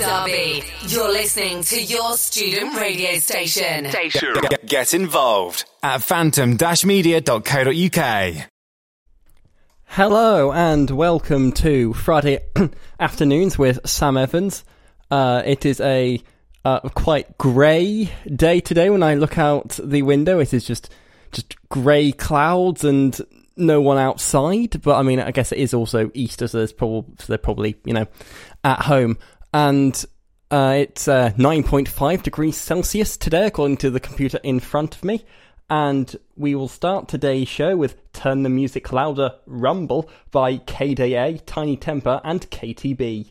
Derby. 0.00 0.64
You're 0.86 1.12
listening 1.12 1.62
to 1.64 1.82
your 1.82 2.16
student 2.16 2.80
radio 2.80 3.18
station. 3.18 3.90
Station. 3.90 4.32
Get, 4.48 4.66
get 4.66 4.94
involved 4.94 5.66
at 5.82 6.00
phantom-media.co.uk. 6.00 8.34
Hello 9.84 10.52
and 10.52 10.90
welcome 10.90 11.52
to 11.52 11.92
Friday 11.92 12.38
afternoons 12.98 13.58
with 13.58 13.86
Sam 13.86 14.16
Evans. 14.16 14.64
Uh, 15.10 15.42
it 15.44 15.66
is 15.66 15.82
a 15.82 16.22
uh, 16.64 16.80
quite 16.80 17.36
grey 17.36 18.10
day 18.34 18.60
today. 18.60 18.88
When 18.88 19.02
I 19.02 19.16
look 19.16 19.36
out 19.36 19.78
the 19.84 20.00
window, 20.00 20.38
it 20.38 20.54
is 20.54 20.64
just 20.64 20.90
just 21.30 21.56
grey 21.68 22.12
clouds 22.12 22.84
and 22.84 23.20
no 23.54 23.82
one 23.82 23.98
outside. 23.98 24.80
But 24.80 24.96
I 24.96 25.02
mean, 25.02 25.20
I 25.20 25.30
guess 25.30 25.52
it 25.52 25.58
is 25.58 25.74
also 25.74 26.10
Easter, 26.14 26.48
so 26.48 26.56
there's 26.56 26.72
probably 26.72 27.16
so 27.18 27.26
they're 27.26 27.36
probably 27.36 27.76
you 27.84 27.92
know 27.92 28.06
at 28.64 28.80
home, 28.80 29.18
and 29.52 30.04
uh, 30.50 30.74
it's 30.78 31.06
uh, 31.06 31.30
9.5 31.36 32.22
degrees 32.22 32.56
Celsius 32.56 33.16
today, 33.16 33.46
according 33.46 33.76
to 33.78 33.90
the 33.90 34.00
computer 34.00 34.40
in 34.42 34.60
front 34.60 34.96
of 34.96 35.04
me. 35.04 35.24
And 35.68 36.16
we 36.36 36.56
will 36.56 36.68
start 36.68 37.06
today's 37.06 37.46
show 37.46 37.76
with 37.76 38.12
Turn 38.12 38.42
the 38.42 38.48
Music 38.48 38.92
Louder 38.92 39.36
Rumble 39.46 40.10
by 40.32 40.56
KDA, 40.56 41.46
Tinie 41.46 41.76
Tempah, 41.76 42.20
and 42.24 42.50
KTB. 42.50 43.30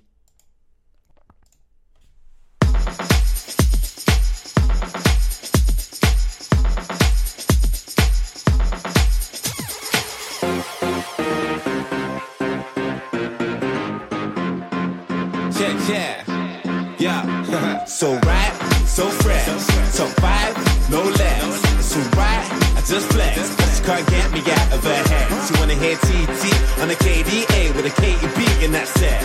So 17.90 18.14
right, 18.20 18.54
so 18.86 19.10
fresh, 19.10 19.46
so 19.90 20.06
five, 20.22 20.56
no 20.90 21.02
less. 21.02 21.84
So 21.84 22.00
right, 22.16 22.46
I 22.78 22.82
just 22.86 23.12
flex. 23.12 23.36
She 23.76 23.84
can't 23.84 24.08
get 24.08 24.32
me 24.32 24.40
out 24.40 24.74
of 24.74 24.84
her 24.84 25.04
head. 25.10 25.28
She 25.48 25.60
wanna 25.60 25.74
hear 25.74 25.98
TT 25.98 26.44
on 26.82 26.92
a 26.92 26.96
KDA 26.96 27.76
with 27.76 27.86
a 27.86 27.94
KEB 28.02 28.64
in 28.64 28.72
that 28.74 28.88
set. 28.88 29.22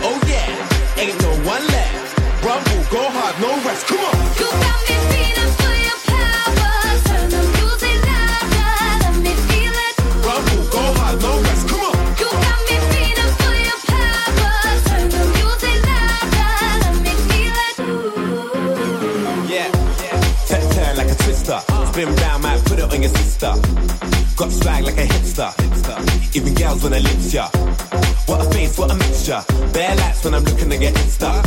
Oh 0.00 0.18
yeah, 0.26 1.00
ain't 1.00 1.20
no 1.22 1.30
one 1.46 1.64
left. 1.68 2.18
Rumble, 2.44 2.84
go 2.90 3.02
hard, 3.08 3.34
no 3.40 3.50
rest. 3.64 3.86
Come 3.86 4.00
on. 4.00 4.16
You 4.34 4.50
got 4.50 4.78
me 4.88 4.96
feeling 5.10 5.57
Spin 21.98 22.14
round, 22.14 22.42
might 22.44 22.64
put 22.64 22.78
it 22.78 22.84
on 22.94 23.02
your 23.02 23.10
sister. 23.10 23.52
Got 24.36 24.52
swag 24.52 24.84
like 24.84 24.98
a 24.98 25.06
hipster. 25.12 25.50
Even 26.36 26.54
girls 26.54 26.80
wanna 26.80 27.00
lips 27.00 27.34
ya. 27.34 27.48
What 28.26 28.46
a 28.46 28.50
face, 28.54 28.78
what 28.78 28.92
a 28.92 28.94
mixture. 28.94 29.42
Bare 29.72 29.96
lights 29.96 30.22
when 30.22 30.32
I'm 30.32 30.44
looking 30.44 30.70
to 30.70 30.78
get 30.78 30.94
insta. 30.94 31.42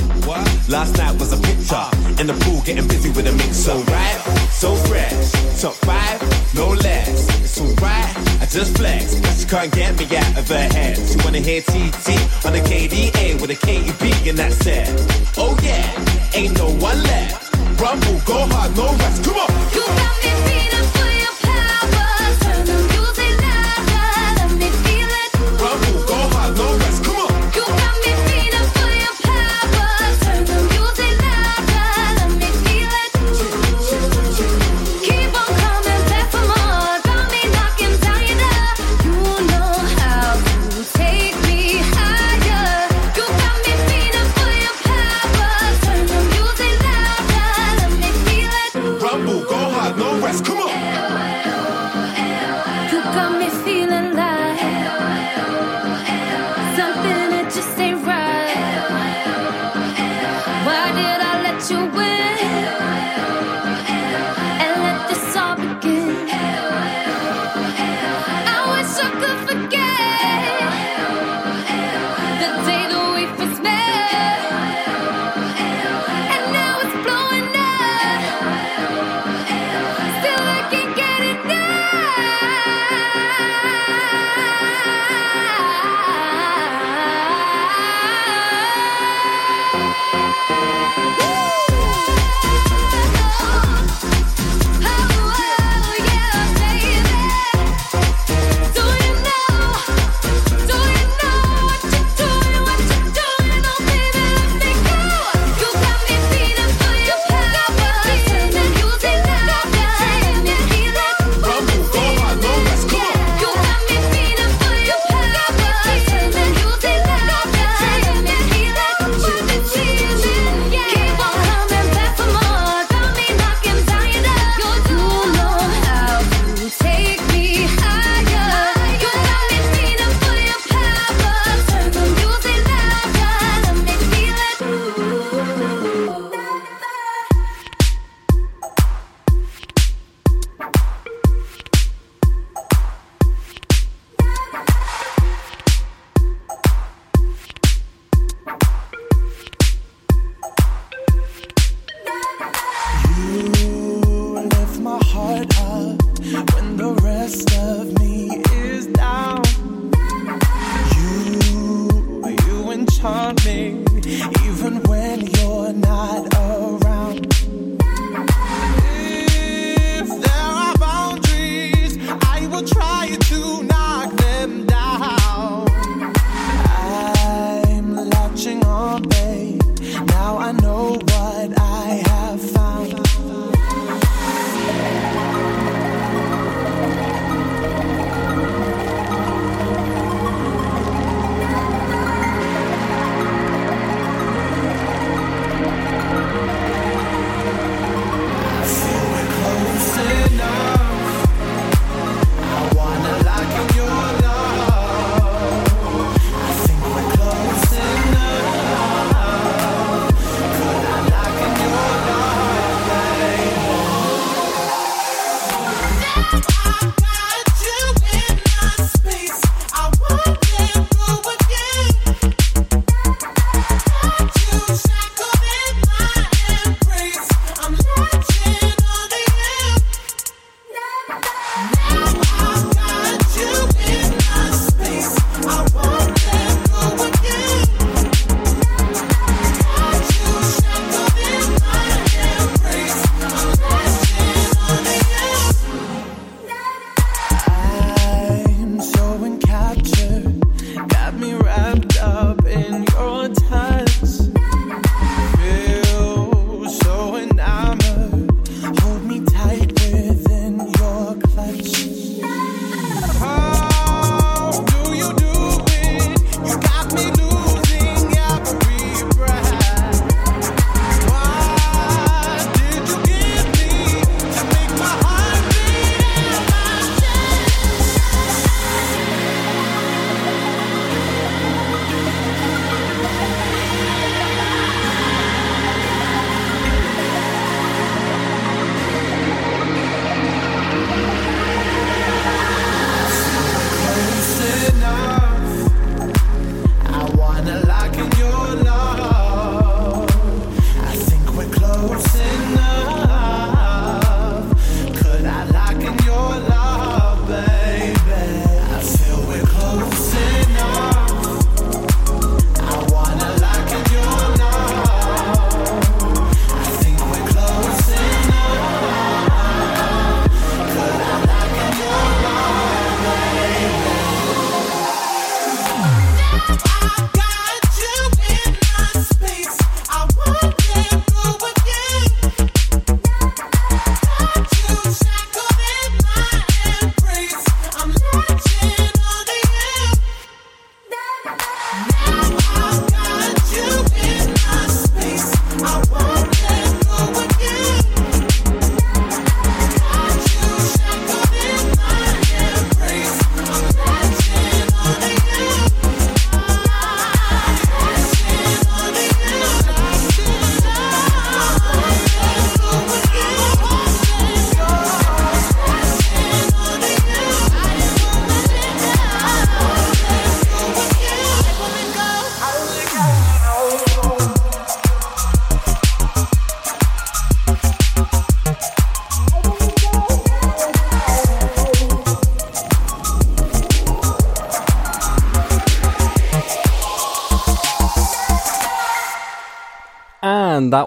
Last 0.67 0.97
night 0.97 1.17
was 1.17 1.31
a 1.31 1.37
picture. 1.37 1.87
In 2.19 2.27
the 2.27 2.33
pool, 2.43 2.59
getting 2.65 2.85
busy 2.85 3.11
with 3.11 3.27
a 3.27 3.31
mix. 3.31 3.55
So 3.55 3.79
right, 3.95 4.19
so 4.51 4.75
fresh. 4.75 5.31
Top 5.61 5.73
five, 5.87 6.19
no 6.53 6.67
less. 6.67 7.29
It's 7.45 7.61
alright, 7.61 8.11
I 8.41 8.45
just 8.51 8.75
flex. 8.75 9.15
She 9.39 9.47
can't 9.47 9.71
get 9.71 9.97
me 9.97 10.03
out 10.17 10.37
of 10.37 10.49
her 10.49 10.67
head. 10.75 10.97
She 10.97 11.15
wanna 11.23 11.39
hear 11.39 11.61
TT 11.61 12.11
on 12.43 12.51
the 12.51 12.61
KDA 12.67 13.39
with 13.39 13.51
a 13.51 13.55
KEB 13.55 14.27
and 14.27 14.37
that 14.37 14.51
set. 14.51 14.91
Oh 15.37 15.55
yeah, 15.63 15.87
ain't 16.35 16.57
no 16.57 16.67
one 16.71 17.01
left. 17.03 17.55
Rumble, 17.79 18.19
go 18.25 18.45
hard, 18.51 18.75
no 18.75 18.87
rest. 18.99 19.23
Come 19.23 19.37
on. 19.37 19.49
You 19.73 19.79
got 19.87 20.25
me 20.25 20.30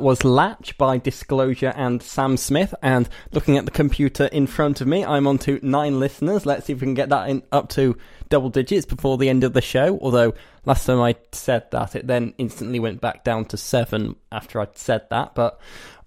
was 0.04 0.22
Latch 0.22 0.76
by 0.76 0.98
Disclosure 0.98 1.72
and 1.74 2.02
Sam 2.02 2.36
Smith. 2.36 2.74
And 2.82 3.08
looking 3.32 3.56
at 3.56 3.64
the 3.64 3.70
computer 3.70 4.26
in 4.26 4.46
front 4.46 4.82
of 4.82 4.86
me, 4.86 5.02
I'm 5.02 5.26
on 5.26 5.38
to 5.38 5.58
nine 5.62 5.98
listeners. 5.98 6.44
Let's 6.44 6.66
see 6.66 6.74
if 6.74 6.82
we 6.82 6.86
can 6.86 6.92
get 6.92 7.08
that 7.08 7.30
in 7.30 7.42
up 7.50 7.70
to 7.70 7.96
double 8.28 8.50
digits 8.50 8.84
before 8.84 9.16
the 9.16 9.30
end 9.30 9.44
of 9.44 9.54
the 9.54 9.62
show. 9.62 9.98
Although 10.02 10.34
last 10.66 10.84
time 10.84 11.00
I 11.00 11.16
said 11.32 11.70
that, 11.70 11.96
it 11.96 12.06
then 12.06 12.34
instantly 12.36 12.78
went 12.78 13.00
back 13.00 13.24
down 13.24 13.46
to 13.46 13.56
seven 13.56 14.16
after 14.30 14.60
I'd 14.60 14.76
said 14.76 15.08
that. 15.08 15.34
But 15.34 15.58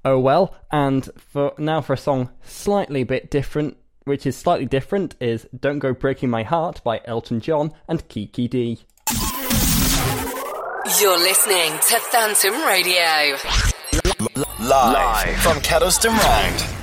oh 0.06 0.20
well. 0.20 0.56
And 0.72 1.10
for 1.18 1.54
now, 1.58 1.82
for 1.82 1.94
a 1.94 1.98
song 1.98 2.30
slightly 2.44 3.04
bit 3.04 3.32
different, 3.32 3.78
which 4.04 4.28
is 4.28 4.38
slightly 4.38 4.68
different, 4.68 5.16
is 5.20 5.48
"Don't 5.60 5.80
Go 5.80 5.94
Breaking 5.94 6.30
My 6.30 6.44
Heart" 6.44 6.84
by 6.84 7.02
Elton 7.06 7.40
John 7.40 7.74
and 7.88 8.08
Kiki 8.10 8.48
Dee. 8.48 8.78
You're 11.02 11.18
listening 11.18 11.72
to 11.90 12.00
Phantom 12.12 12.64
Radio. 12.64 13.76
Live, 14.08 14.94
Live 14.94 15.36
from 15.42 15.58
Kedleston 15.58 16.12
Road. 16.12 16.77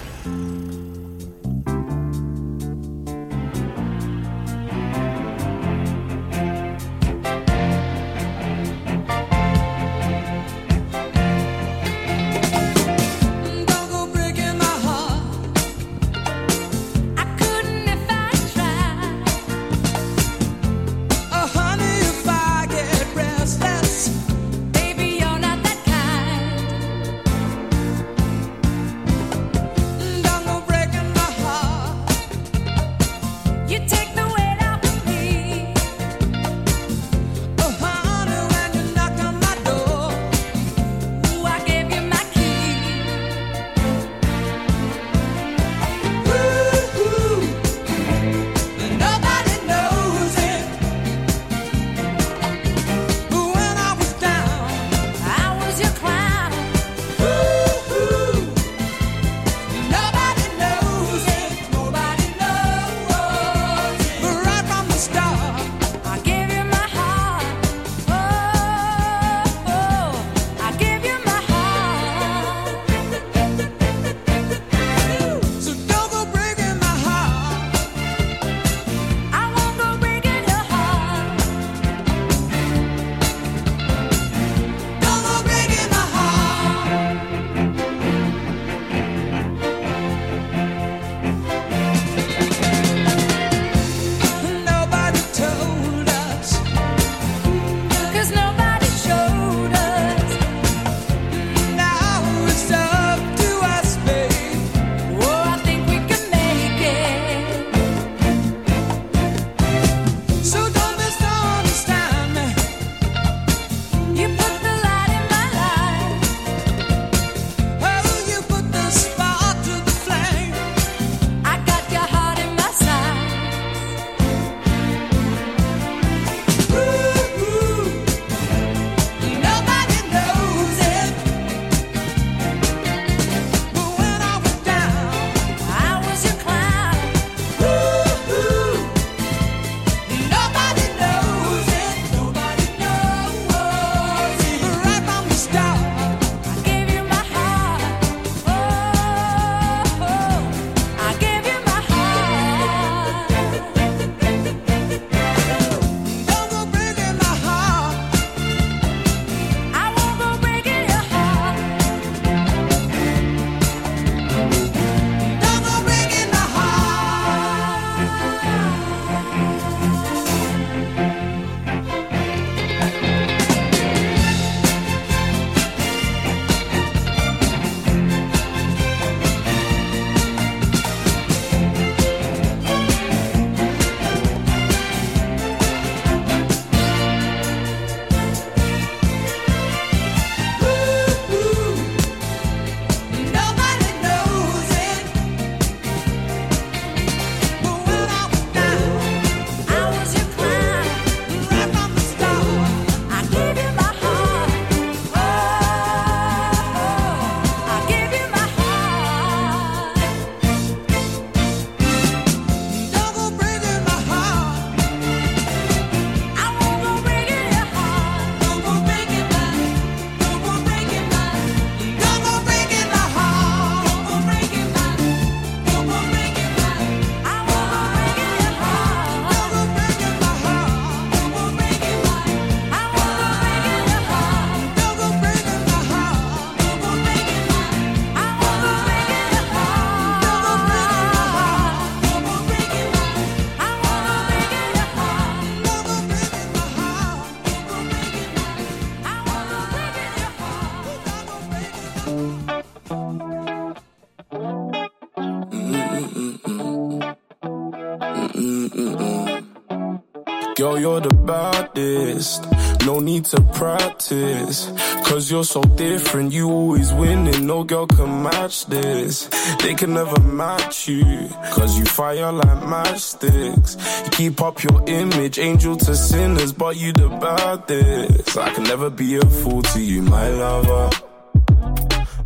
girl, 260.75 260.81
you're 260.81 261.01
the 261.01 261.15
baddest. 261.15 262.45
No 262.87 263.01
need 263.01 263.25
to 263.27 263.41
practice, 263.55 264.71
cause 265.05 265.31
you're 265.31 265.45
so 265.45 265.63
different. 265.63 266.33
You 266.33 266.51
always 266.51 266.93
winning, 266.93 267.47
no 267.47 267.65
girl 267.65 267.87
can 267.87 268.23
match 268.23 268.67
this. 268.67 269.29
They 269.63 269.75
can 269.75 269.95
never 269.95 270.21
match 270.21 270.89
you, 270.89 271.29
cause 271.53 271.79
you 271.79 271.85
fire 271.85 272.33
like 272.33 272.59
matchsticks. 272.63 273.77
You 274.05 274.11
keep 274.11 274.43
up 274.43 274.63
your 274.63 274.83
image, 274.87 275.39
angel 275.39 275.77
to 275.77 275.95
sinners, 275.95 276.53
but 276.53 276.77
you 276.77 276.93
the 276.93 277.09
baddest. 277.09 278.37
I 278.37 278.51
can 278.53 278.65
never 278.65 278.91
be 278.91 279.17
a 279.17 279.23
fool 279.23 279.63
to 279.63 279.81
you, 279.81 280.03
my 280.03 280.29
lover. 280.29 280.91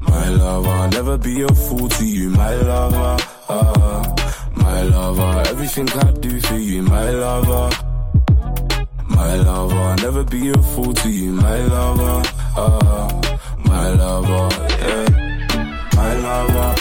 My 0.00 0.28
lover, 0.30 0.68
I'll 0.68 0.88
never 0.90 1.18
be 1.18 1.42
a 1.42 1.48
fool 1.48 1.88
to 1.88 2.04
you, 2.04 2.30
my 2.30 2.54
lover. 2.54 3.16
Uh, 3.48 4.16
my 4.56 4.82
lover, 4.82 5.48
everything 5.48 5.88
I 5.90 6.10
do 6.12 6.40
for 6.40 6.56
you, 6.56 6.82
my 6.82 7.10
lover. 7.10 7.87
Lover, 9.58 9.96
never 10.02 10.22
be 10.22 10.50
a 10.50 10.62
fool 10.70 10.94
to 10.94 11.10
you, 11.10 11.32
my 11.32 11.58
lover. 11.62 12.22
Uh, 12.56 13.08
my 13.64 13.88
lover, 13.90 14.48
yeah. 14.78 15.08
My 15.96 16.14
lover, 16.14 16.77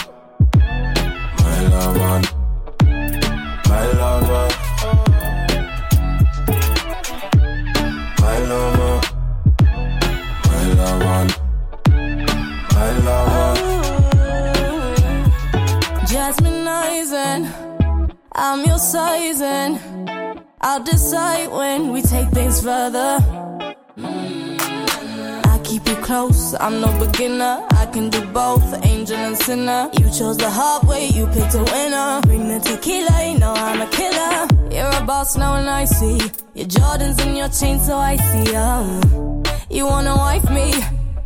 I'm 26.60 26.80
no 26.80 26.88
beginner. 26.98 27.64
I 27.70 27.86
can 27.86 28.10
do 28.10 28.20
both, 28.26 28.84
angel 28.84 29.16
and 29.16 29.36
sinner. 29.36 29.90
You 29.92 30.10
chose 30.10 30.36
the 30.36 30.50
hard 30.50 30.88
way, 30.88 31.06
you 31.06 31.26
picked 31.28 31.54
a 31.54 31.62
winner. 31.62 32.20
Bring 32.22 32.48
the 32.48 32.58
tequila, 32.58 33.32
you 33.32 33.38
know 33.38 33.54
I'm 33.54 33.80
a 33.80 33.86
killer. 33.86 34.48
You're 34.70 35.02
a 35.02 35.04
boss 35.06 35.36
now, 35.36 35.54
and 35.54 35.70
I 35.70 35.84
see 35.84 36.18
your 36.54 36.66
Jordans 36.66 37.24
and 37.24 37.36
your 37.36 37.48
chain, 37.48 37.78
so 37.78 37.96
I 37.96 38.16
see 38.16 38.54
'em. 38.54 39.42
You 39.70 39.86
wanna 39.86 40.16
wife 40.16 40.50
me, 40.50 40.74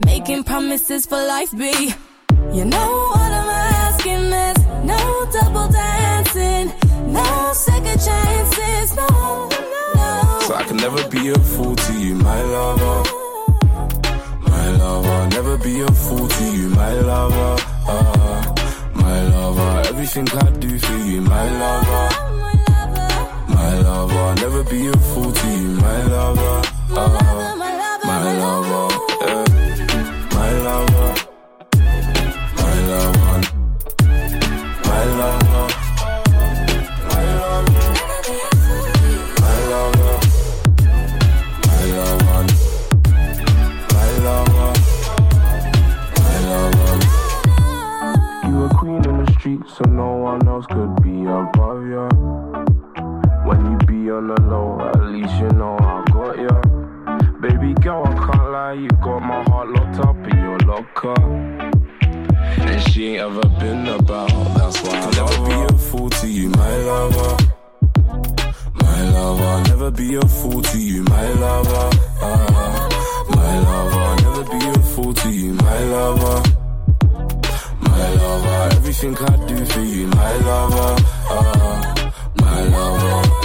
making 0.05 0.45
promises 0.45 1.07
for 1.07 1.21
life, 1.35 1.51
be. 1.57 1.95
You 2.53 2.65
know 2.67 2.91
what 3.15 3.33
I'm 3.41 3.51
asking 3.89 4.25
is 4.49 4.59
no 4.85 5.01
double 5.33 5.69
dancing, 5.69 6.73
no 7.07 7.53
second 7.55 7.99
chances, 8.07 8.95
no, 8.95 9.09
no. 9.95 10.41
So 10.47 10.55
I 10.55 10.65
can 10.65 10.77
never 10.77 11.03
be 11.09 11.31
a 11.31 11.39
fool 11.39 11.75
to 11.75 11.93
you, 11.95 12.15
my 12.17 12.43
lover. 12.43 13.22
Lover, 14.93 15.27
never 15.31 15.57
be 15.57 15.81
a 15.81 15.91
fool 15.91 16.29
to 16.29 16.45
you, 16.55 16.69
my 16.69 16.93
lover. 16.93 17.57
Uh, 17.89 18.55
my 18.93 19.23
lover, 19.29 19.89
everything 19.89 20.29
I 20.29 20.51
do 20.51 20.79
for 20.79 20.99
you, 20.99 21.23
my 21.23 21.47
lover. 21.63 22.09
My 23.49 23.79
lover, 23.79 24.35
never 24.43 24.63
be 24.65 24.89
a 24.89 24.93
fool 24.93 25.33
to 25.33 25.49
you, 25.49 25.71
my 25.87 26.03
lover. 26.15 26.63
Uh, 26.91 28.01
my 28.05 28.39
lover, 28.39 28.92
ever 63.23 63.49
been 63.61 63.87
about, 63.87 64.29
that's 64.57 64.83
why 64.83 64.99
I'll 64.99 65.13
never 65.13 65.47
be 65.47 65.75
a 65.75 65.79
fool 65.79 66.11
to 66.11 66.27
you, 66.27 66.49
my 66.51 66.77
lover. 66.79 67.37
My 68.75 69.11
lover, 69.11 69.69
never 69.69 69.91
be 69.93 70.17
a 70.17 70.23
fool 70.23 70.61
to 70.61 70.79
you, 70.79 71.05
my 71.05 71.29
lover. 71.35 71.91
Uh, 72.21 72.89
my 73.31 73.59
lover, 73.61 74.23
never 74.25 74.45
be 74.51 74.67
a 74.67 74.83
fool 74.83 75.15
to 75.15 75.31
you, 75.31 75.53
my 75.55 75.79
lover. 75.85 76.43
My 77.81 78.09
lover, 78.15 78.75
everything 78.77 79.17
I 79.17 79.47
do 79.47 79.67
for 79.67 79.81
you, 79.81 80.09
my 80.09 80.37
lover. 80.39 80.97
Uh, 81.31 82.11
my 82.41 82.61
lover, 82.75 83.42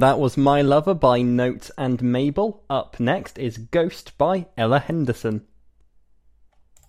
And 0.00 0.08
that 0.08 0.18
was 0.18 0.38
My 0.38 0.62
Lover 0.62 0.94
by 0.94 1.20
Not3s 1.20 1.70
and 1.76 2.02
Mabel. 2.02 2.64
Up 2.70 2.98
next 2.98 3.36
is 3.36 3.58
Ghost 3.58 4.16
by 4.16 4.46
Ella 4.56 4.78
Henderson. 4.78 5.42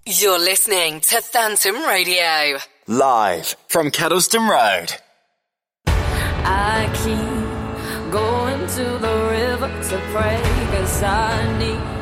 You're 0.05 0.39
listening 0.39 1.01
to 1.01 1.19
Phantom 1.19 1.75
Radio. 1.83 2.59
Live 2.87 3.57
from 3.67 3.91
Kedleston 3.91 4.47
Road. 4.49 4.93
I 5.87 6.87
keep 7.03 8.11
going 8.13 8.61
to 8.61 8.97
the 8.97 9.15
river 9.29 9.67
to 9.89 9.97
pray 10.13 10.41
Cause 10.71 11.03
I 11.03 11.57
need 11.59 12.00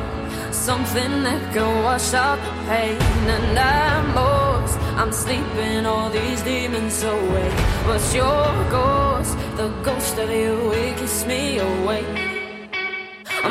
something 0.60 1.22
that 1.22 1.54
can 1.54 1.82
wash 1.82 2.12
out 2.12 2.38
the 2.44 2.52
pain. 2.68 3.00
And 3.34 3.58
I'm 3.58 4.14
lost, 4.14 4.78
I'm 5.00 5.12
sleeping 5.12 5.86
all 5.86 6.10
these 6.10 6.42
demons 6.42 7.02
away. 7.02 7.50
But 7.86 8.02
your 8.14 8.44
ghost, 8.68 9.32
the 9.56 9.68
ghost 9.82 10.18
of 10.18 10.30
you, 10.30 10.72
it 10.72 10.98
keeps 10.98 11.24
me 11.24 11.58
awake. 11.58 12.12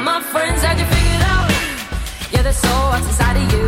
My 0.09 0.21
friends 0.21 0.61
had 0.61 0.77
you 0.77 0.87
figured 0.93 1.25
out. 1.33 1.49
Yeah, 2.31 2.43
there's 2.43 2.57
so 2.57 2.73
what's 2.91 3.07
inside 3.07 3.37
of 3.41 3.47
you. 3.53 3.65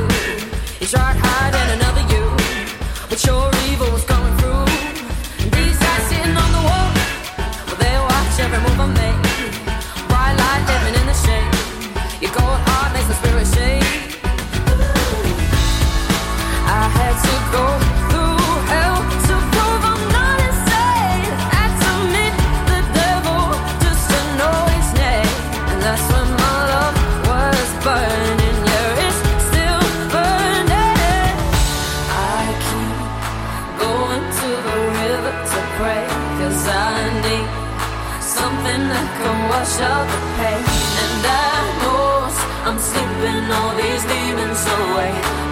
You 0.80 0.88
tried 0.94 1.18
hiding 1.26 1.70
another 1.78 2.06
you. 2.14 2.26
But 3.10 3.20
your 3.26 3.46
evil 3.68 3.90
was 3.92 4.06
coming 4.06 4.36
through 4.40 4.66
These 5.58 5.78
guys 5.84 6.04
sitting 6.10 6.38
on 6.44 6.50
the 6.58 6.64
wall 6.68 6.90
well, 7.68 7.78
they 7.84 7.96
watch 8.10 8.36
every 8.46 8.62
move 8.66 8.80
I 8.86 8.88
make. 9.02 9.22
Bright 10.10 10.36
light 10.42 10.64
living 10.70 10.96
in 11.02 11.08
the 11.12 11.18
shade. 11.26 11.52
Cold 12.34 12.60
heart 12.64 12.71
makes 13.02 13.08
the 13.08 13.28
spirit 13.28 13.48
shake. 13.48 13.84
I 16.68 16.90
had 16.98 17.16
to 17.26 17.36
go 17.52 18.01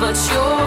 But 0.09 0.33
your 0.33 0.58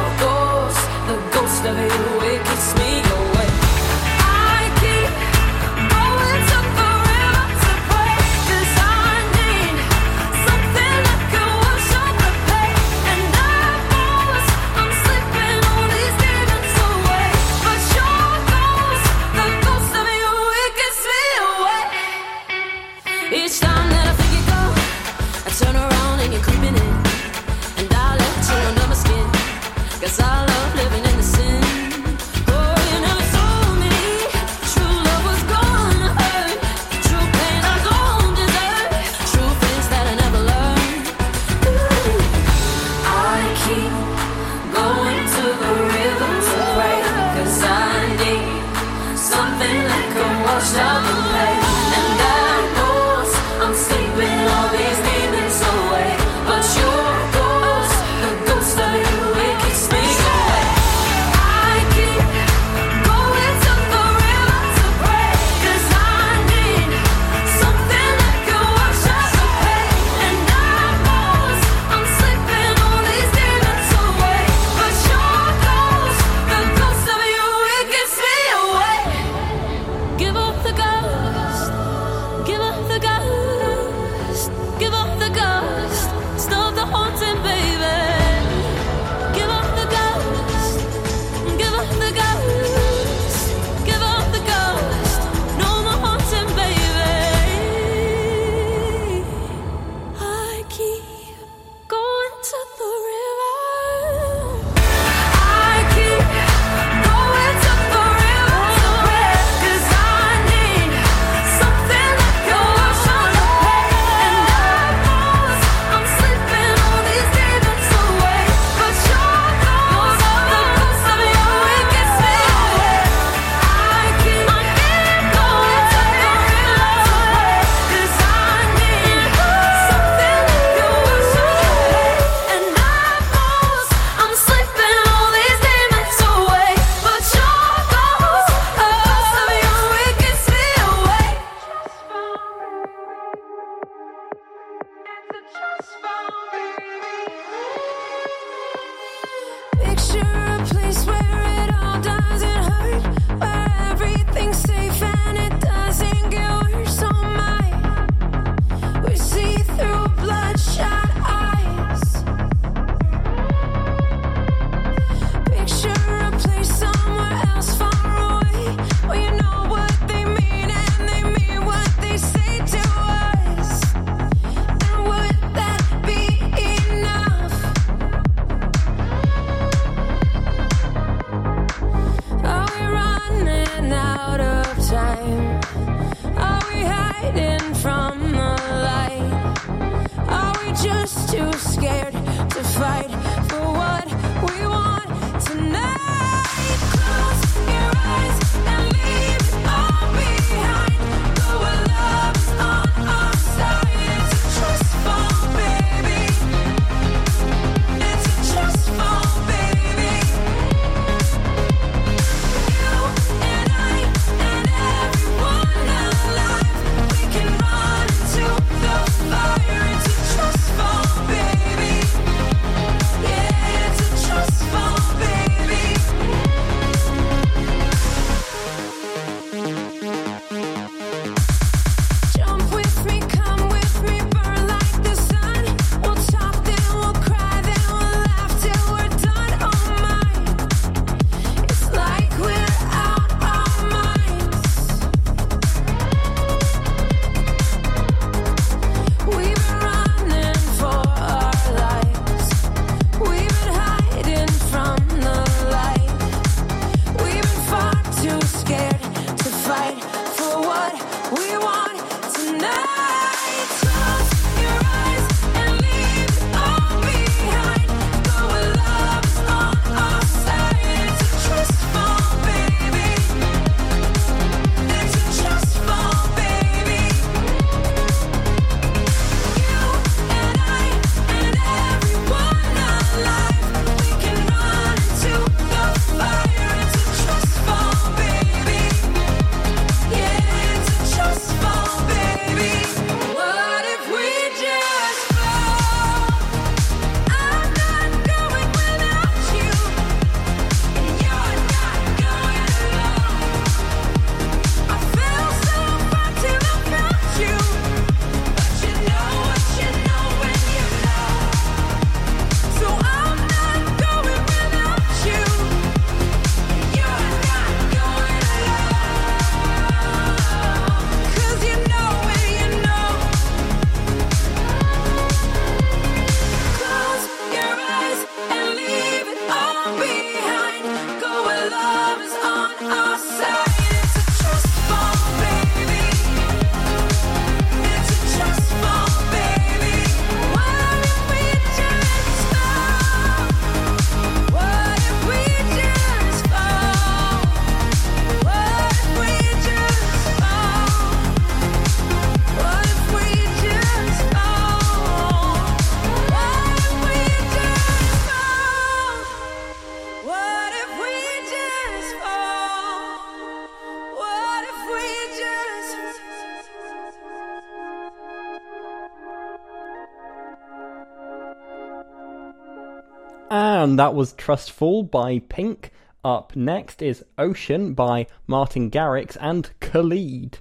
and 373.92 373.98
that 373.98 374.14
was 374.14 374.32
Trustfall 374.32 375.10
by 375.10 375.38
Pink. 375.50 375.90
Up 376.24 376.56
next 376.56 377.02
is 377.02 377.22
Ocean 377.36 377.92
by 377.92 378.26
Martin 378.46 378.90
Garrix 378.90 379.36
and 379.38 379.68
Khalid. 379.80 380.60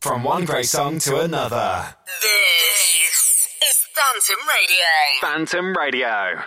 From 0.00 0.22
one 0.22 0.46
great 0.46 0.64
song 0.64 0.98
to 1.00 1.20
another. 1.20 1.94
This 2.22 3.48
is 3.68 3.86
Phantom 3.92 4.48
Radio. 4.48 4.86
Phantom 5.20 5.76
Radio. 5.76 6.44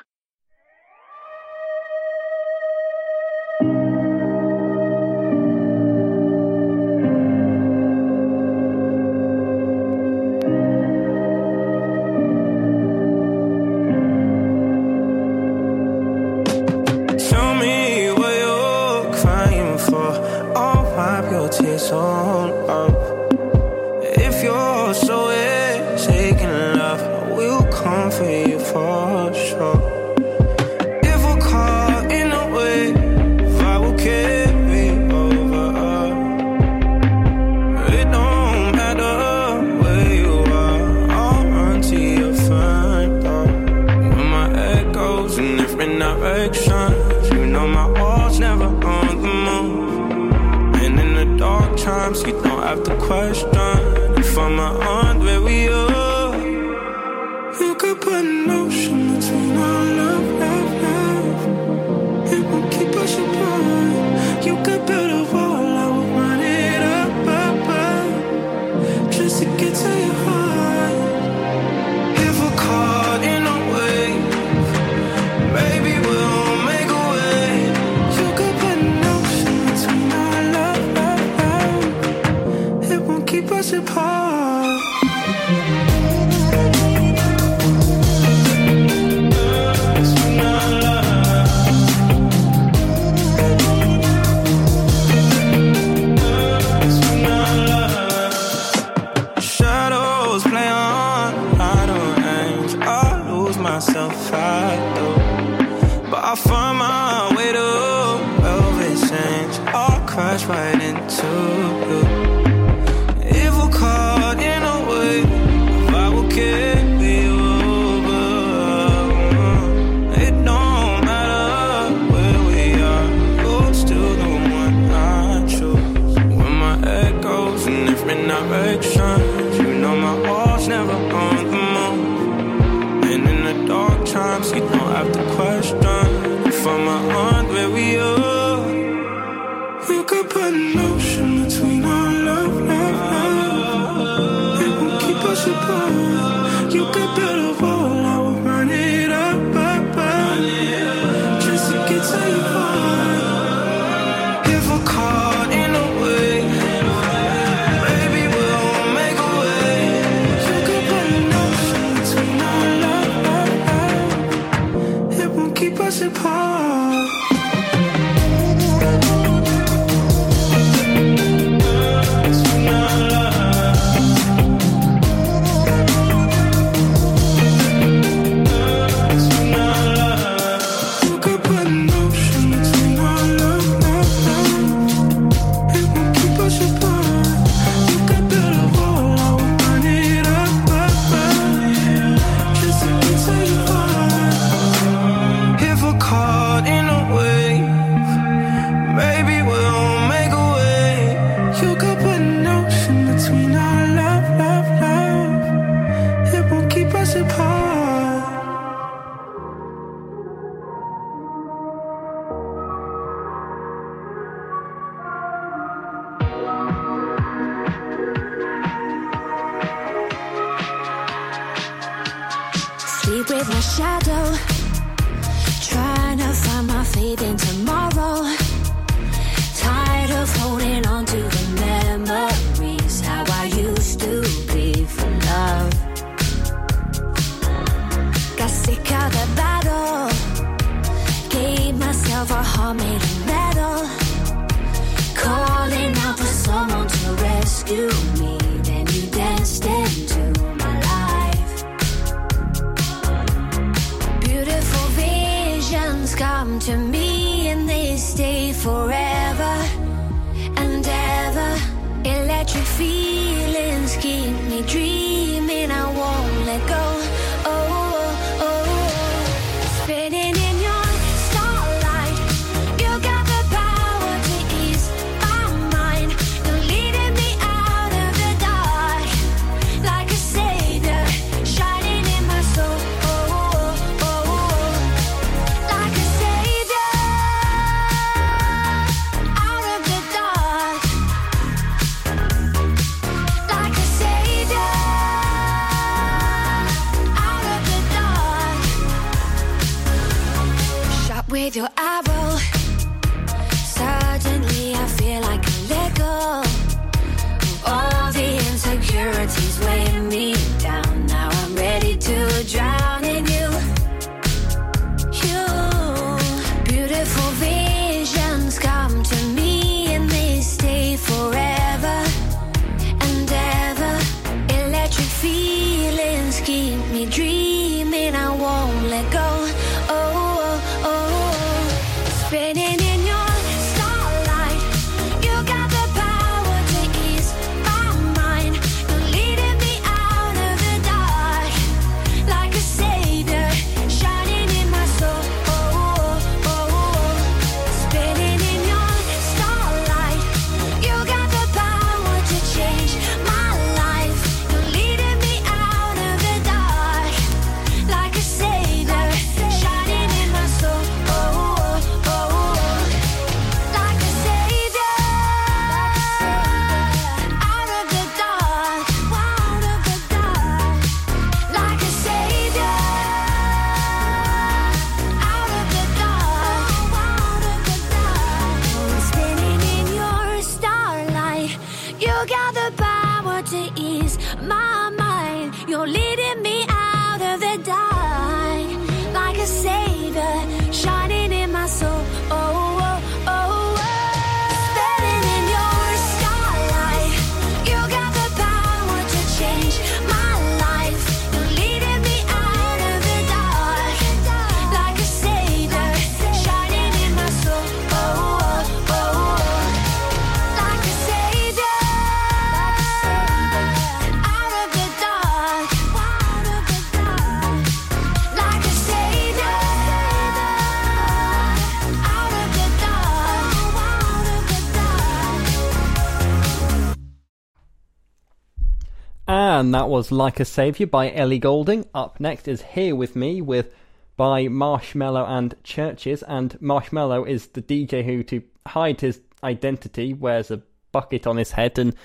and 429.72 429.76
that 429.76 429.88
was 429.88 430.12
Like 430.12 430.42
a 430.42 430.44
Savior 430.44 430.86
by 430.86 431.14
Ellie 431.14 431.40
Goulding. 431.40 431.86
Up 431.94 432.20
next 432.20 432.50
is 432.50 432.62
Here 432.62 432.94
With 432.94 433.16
Me 433.16 433.42
with 433.42 433.74
by 434.18 434.48
Marshmello 434.48 435.26
and 435.26 435.56
CHVRCHES, 435.64 436.24
and 436.28 436.60
Marshmello 436.60 437.26
is 437.26 437.48
the 437.48 437.62
DJ 437.62 438.04
who, 438.04 438.22
to 438.24 438.44
hide 438.68 439.00
his 439.00 439.22
identity, 439.42 440.14
wears 440.14 440.52
a 440.52 440.62
bucket 440.92 441.26
on 441.26 441.38
his 441.38 441.52
head 441.52 441.80
and 441.80 441.96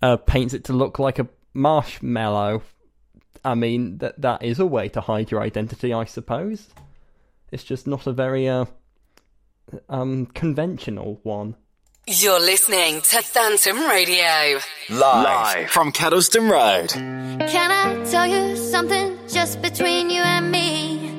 uh, 0.00 0.16
paints 0.16 0.54
it 0.54 0.62
to 0.66 0.72
look 0.72 1.00
like 1.00 1.18
a 1.18 1.26
marshmallow. 1.54 2.62
I 3.44 3.56
mean, 3.56 3.98
that 3.98 4.20
that 4.20 4.44
is 4.44 4.60
a 4.60 4.66
way 4.66 4.88
to 4.90 5.00
hide 5.00 5.32
your 5.32 5.42
identity, 5.42 5.92
I 5.92 6.04
suppose. 6.04 6.68
It's 7.50 7.64
just 7.64 7.88
not 7.88 8.06
a 8.06 8.12
very 8.12 8.48
uh, 8.48 8.66
um, 9.88 10.26
conventional 10.26 11.18
one. 11.24 11.56
You're 12.10 12.40
listening 12.40 13.02
to 13.02 13.20
Phantom 13.20 13.76
Radio. 13.86 14.60
Live, 14.88 14.98
Live, 15.24 15.70
from 15.70 15.92
Kedleston 15.92 16.50
Road. 16.50 16.88
Can 17.50 17.70
I 17.70 18.02
tell 18.10 18.26
you 18.26 18.56
something 18.56 19.18
just 19.28 19.60
between 19.60 20.08
you 20.08 20.22
and 20.22 20.50
me? 20.50 21.10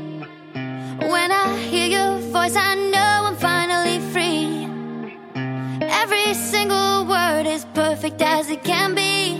When 1.08 1.32
I 1.32 1.60
hear 1.70 1.86
your 1.86 2.18
voice, 2.32 2.56
I 2.56 2.74
know 2.74 3.28
I'm 3.28 3.36
finally 3.36 4.00
free. 4.12 4.66
Every 5.88 6.34
single 6.34 7.06
word 7.06 7.46
is 7.46 7.66
perfect 7.76 8.24
as 8.24 8.50
it 8.50 8.64
can 8.64 8.96
be. 8.96 9.36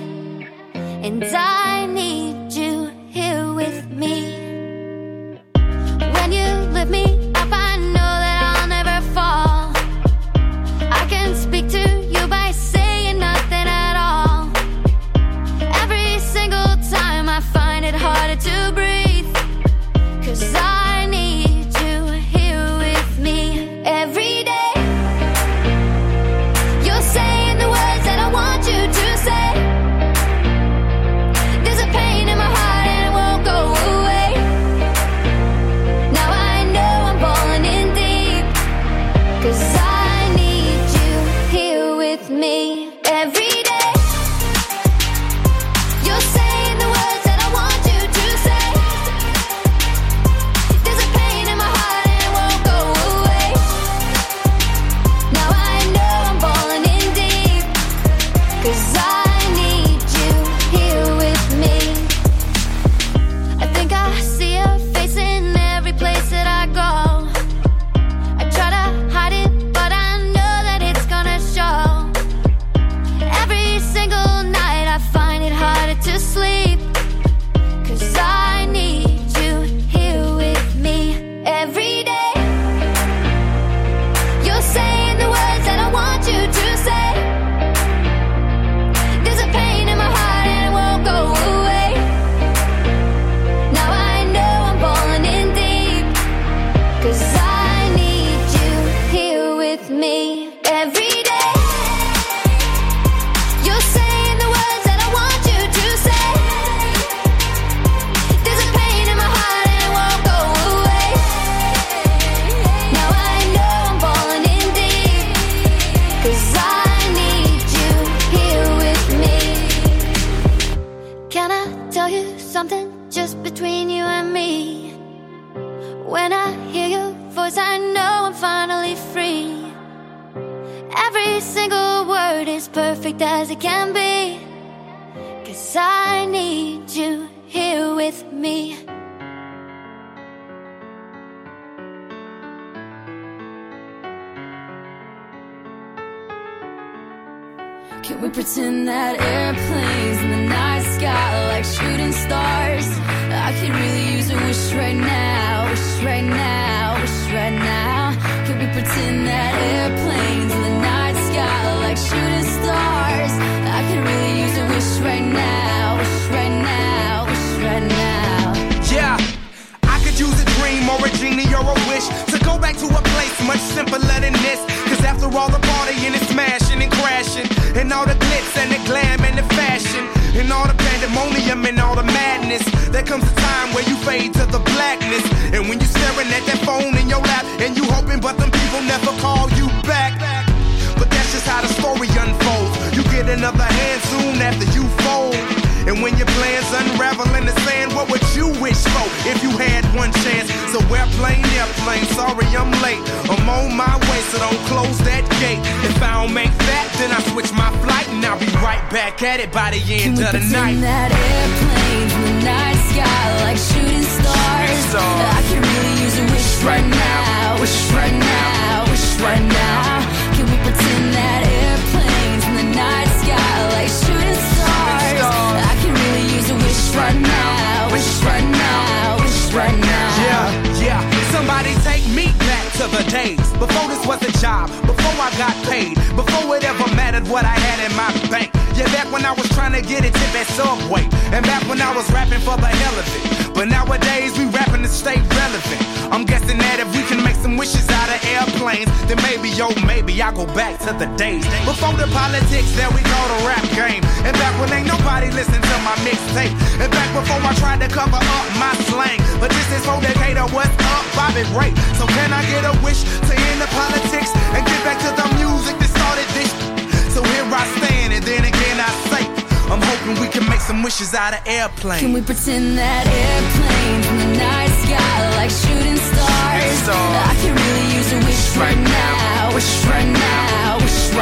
And 0.76 1.24
I 1.24 1.88
need 1.88 2.54
you 2.54 2.92
here 3.10 3.52
with 3.54 3.90
me. 3.90 4.36
When 6.14 6.32
you 6.32 6.46
lift 6.74 6.92
me 6.92 7.19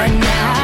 right 0.08 0.20
now. 0.20 0.57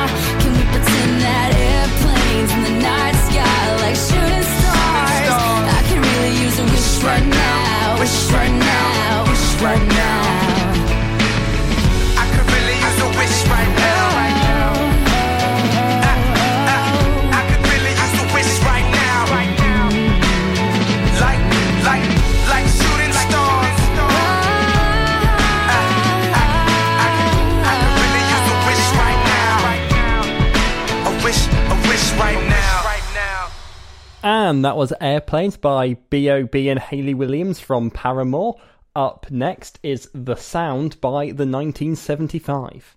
And 34.23 34.63
that 34.63 34.77
was 34.77 34.93
Airplanes 35.01 35.57
by 35.57 35.95
B.O.B. 36.09 36.69
and 36.69 36.79
Hayley 36.79 37.13
Williams 37.13 37.59
from 37.59 37.91
Paramore. 37.91 38.55
Up 38.95 39.29
next 39.29 39.79
is 39.83 40.09
The 40.13 40.35
Sound 40.35 41.01
by 41.01 41.25
the 41.25 41.45
1975. 41.45 42.95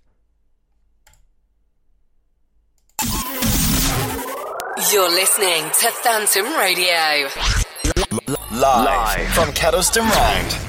You're 4.91 5.09
listening 5.09 5.63
to 5.79 5.91
Phantom 5.91 6.45
Radio. 6.57 7.27
Live, 8.51 8.85
Live. 8.85 9.27
from 9.33 9.49
Kedleston 9.53 10.03
Road. 10.09 10.66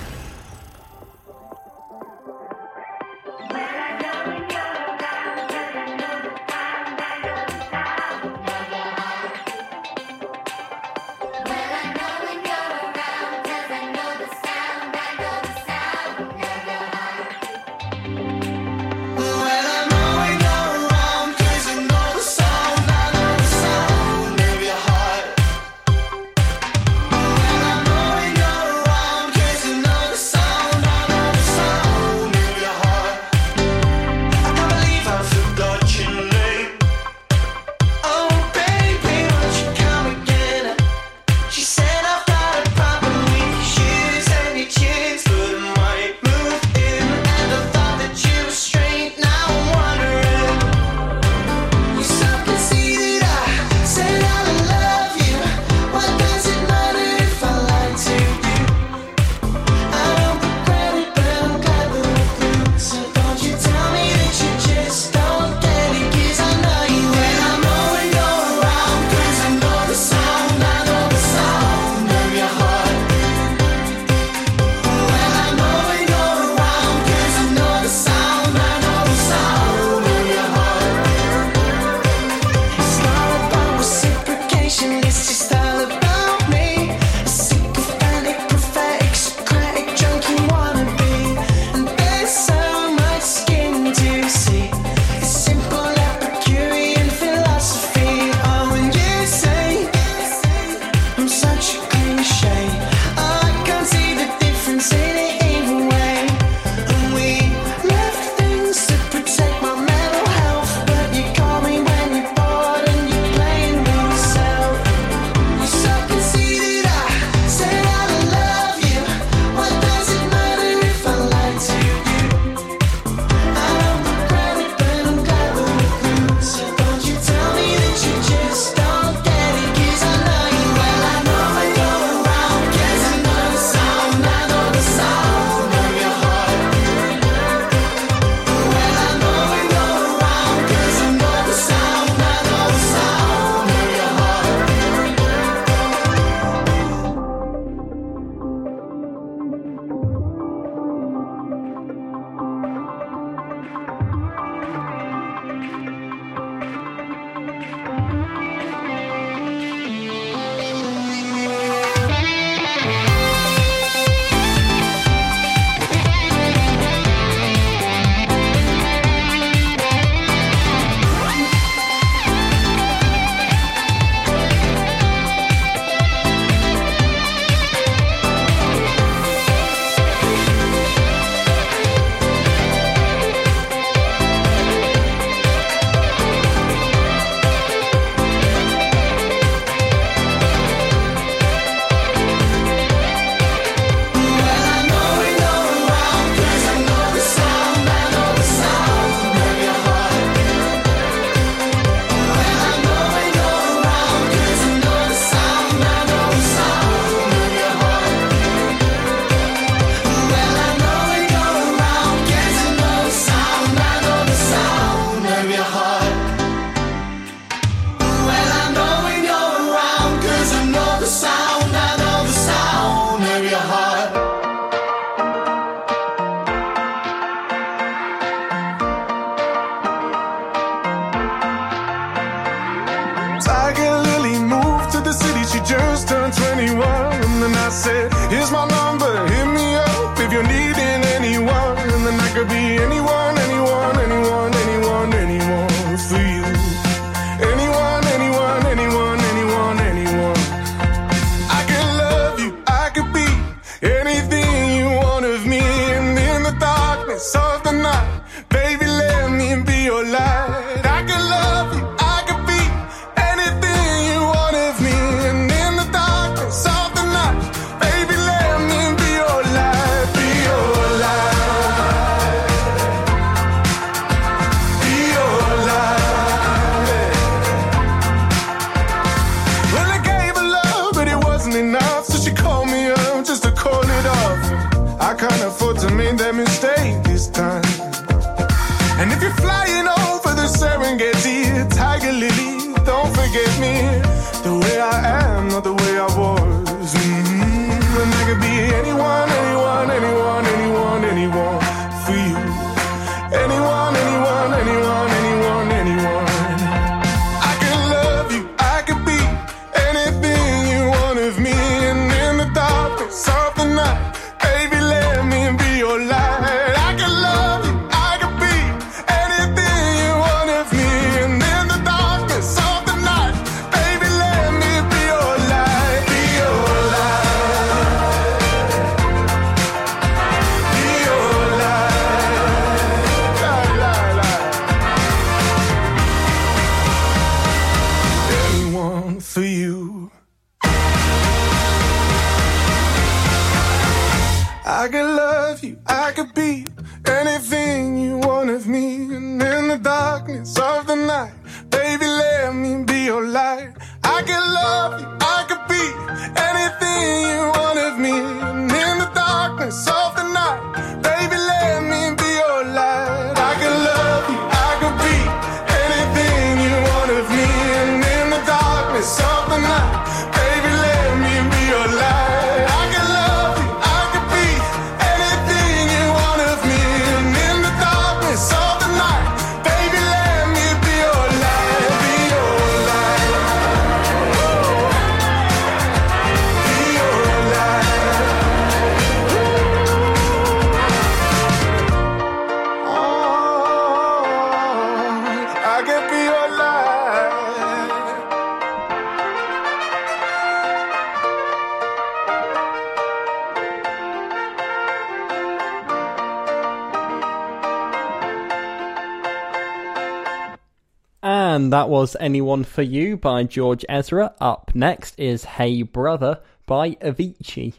and 411.68 411.72
that 411.74 411.90
was 411.90 412.16
Anyone 412.18 412.64
for 412.64 412.80
You 412.80 413.18
by 413.18 413.42
George 413.42 413.84
Ezra. 413.90 414.34
Up 414.40 414.70
next 414.74 415.20
is 415.20 415.44
Hey 415.44 415.82
Brother 415.82 416.40
by 416.64 416.92
Avicii. 416.92 417.74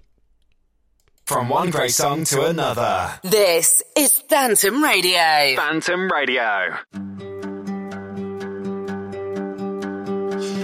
From 1.26 1.50
one 1.50 1.72
great 1.72 1.90
song 1.90 2.24
to 2.26 2.46
another. 2.46 3.20
This 3.24 3.82
is 3.98 4.12
Phantom 4.30 4.84
Radio. 4.84 5.56
Phantom 5.56 6.08
Radio. 6.08 6.76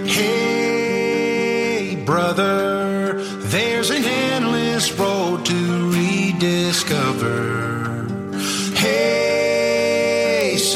Hey, 0.06 2.00
brother, 2.06 3.14
there's 3.48 3.90
an 3.90 4.04
endless 4.04 4.92
road 4.92 5.44
to 5.46 5.90
rediscover 5.90 7.75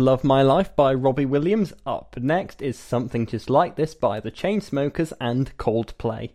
Love 0.00 0.24
My 0.24 0.40
Life 0.40 0.74
by 0.74 0.94
Robbie 0.94 1.26
Williams. 1.26 1.74
Up 1.84 2.16
next 2.16 2.62
is 2.62 2.78
Something 2.78 3.26
Just 3.26 3.50
Like 3.50 3.76
This 3.76 3.94
by 3.94 4.18
The 4.18 4.30
Chainsmokers 4.30 5.12
and 5.20 5.54
Coldplay. 5.58 6.30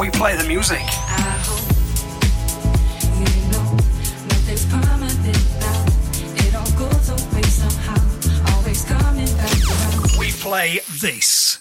We 0.00 0.10
play 0.10 0.36
the 0.36 0.44
music. 0.48 0.80
We 10.18 10.32
play 10.32 10.80
this. 11.00 11.58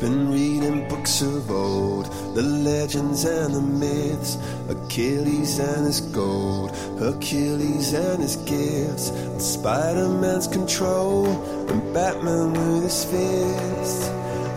Been 0.00 0.30
reading 0.30 0.88
books 0.88 1.22
of 1.22 1.50
old, 1.50 2.06
the 2.34 2.42
legends 2.42 3.24
and 3.24 3.54
the 3.54 3.60
myths, 3.60 4.38
Achilles 4.68 5.58
and 5.58 5.86
his 5.86 6.00
gold, 6.00 6.70
Hercules 7.00 7.94
and 7.94 8.22
his 8.22 8.36
gifts, 8.36 9.10
and 9.10 9.42
Spider 9.42 10.08
Man's 10.08 10.46
control, 10.46 11.26
and 11.68 11.92
Batman 11.92 12.52
with 12.52 12.84
his 12.84 13.04
fists. 13.04 14.27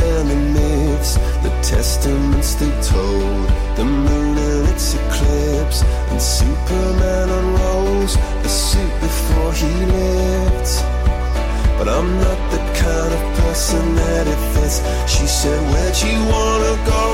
And 0.00 0.30
the 0.30 0.36
myths, 0.36 1.14
the 1.42 1.50
testaments 1.62 2.54
they 2.54 2.70
told, 2.82 3.48
the 3.76 3.84
moon 3.84 4.38
and 4.38 4.68
its 4.68 4.94
eclipse, 4.94 5.82
and 6.10 6.20
Superman 6.20 7.28
unrolls 7.28 8.16
the 8.42 8.48
suit 8.48 8.94
before 9.00 9.52
he 9.52 9.70
lived. 9.86 10.68
But 11.78 11.88
I'm 11.88 12.10
not 12.18 12.40
the 12.50 12.62
kind 12.74 13.12
of 13.18 13.22
person 13.40 13.94
that 13.94 14.26
it 14.26 14.40
fits. 14.54 14.82
She 15.06 15.26
said, 15.26 15.58
Where'd 15.70 15.98
you 16.02 16.18
wanna 16.26 16.74
go? 16.84 17.04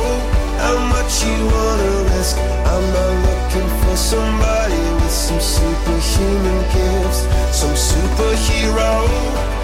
How 0.65 0.77
much 0.95 1.13
you 1.25 1.37
wanna 1.55 1.93
risk? 2.17 2.37
I'm 2.73 2.87
not 2.97 3.13
looking 3.29 3.69
for 3.83 3.97
somebody 3.97 4.83
with 5.01 5.11
some 5.11 5.41
superhuman 5.41 6.61
gifts, 6.73 7.21
some 7.53 7.77
superhero, 7.77 9.64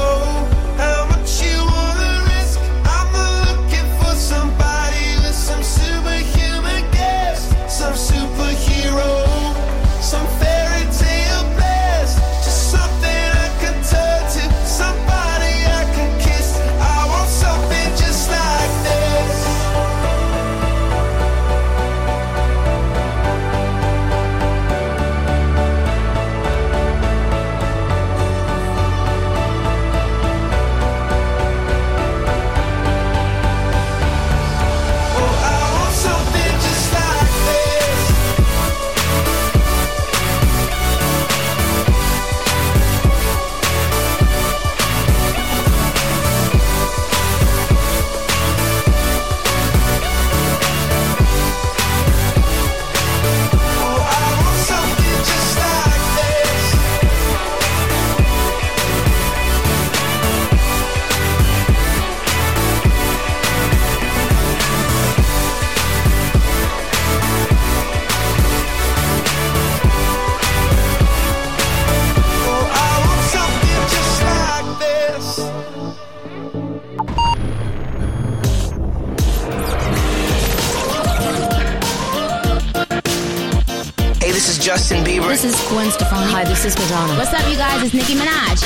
This 85.41 85.59
is 85.59 85.69
Gwen 85.69 85.89
Stefani. 85.89 86.31
Hi, 86.31 86.43
this 86.43 86.65
is 86.65 86.75
Madonna. 86.77 87.17
What's 87.17 87.33
up, 87.33 87.49
you 87.49 87.57
guys? 87.57 87.81
It's 87.81 87.95
Nicki 87.95 88.13
Minaj. 88.13 88.61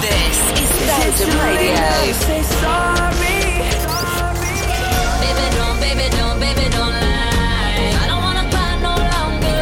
This 0.00 0.38
is 0.62 0.70
Phantom 0.86 1.40
Radio. 1.42 1.74
Say 2.22 2.42
sorry. 2.62 3.66
Baby, 5.18 5.46
don't, 5.58 5.74
baby, 5.82 6.06
don't, 6.14 6.38
baby, 6.38 6.70
don't 6.70 6.94
lie. 6.94 7.98
I 7.98 8.06
don't 8.06 8.22
wanna 8.22 8.46
cry 8.48 8.78
no 8.78 8.94
longer. 9.10 9.58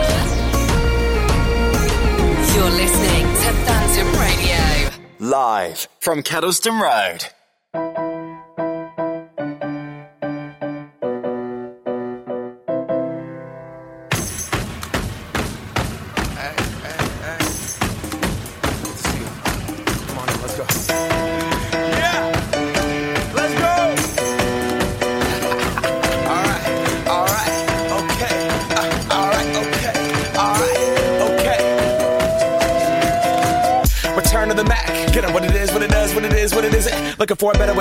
You're 2.52 2.68
listening 2.68 3.24
to 3.40 3.48
Phantom 3.64 4.08
Radio. 4.20 4.60
Live 5.20 5.88
from 6.00 6.22
Kedleston 6.22 6.82
Road. 6.82 7.32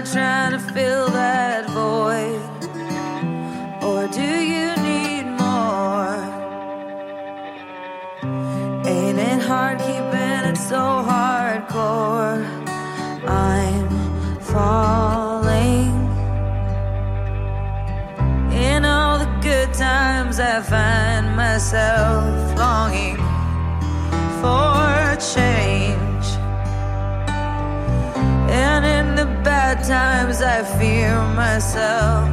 try 0.00 0.31
myself. 31.34 32.31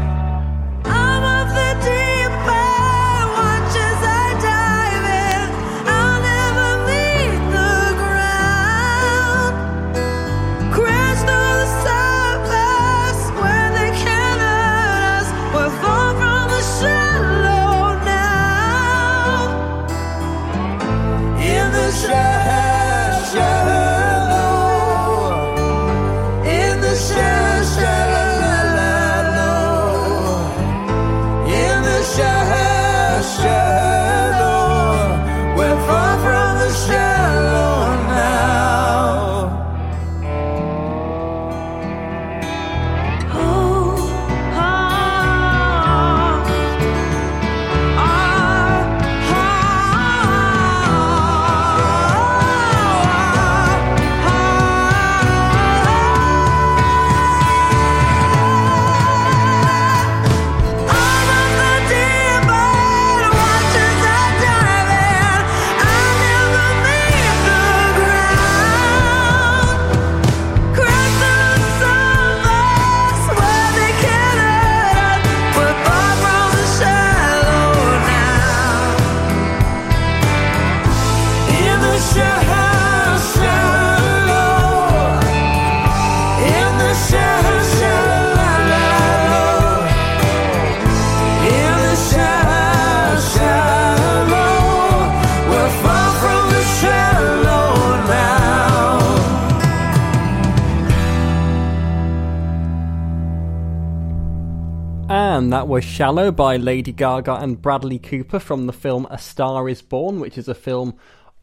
and 105.50 105.54
that 105.56 105.68
was 105.68 105.84
Shallow 105.84 106.32
by 106.32 106.58
Lady 106.58 106.92
Gaga 106.92 107.38
and 107.38 107.60
Bradley 107.60 107.98
Cooper 107.98 108.38
from 108.38 108.68
the 108.68 108.72
film 108.72 109.08
A 109.10 109.18
Star 109.18 109.68
is 109.68 109.82
Born, 109.82 110.20
which 110.20 110.38
is 110.38 110.48
a 110.48 110.54
film 110.54 110.94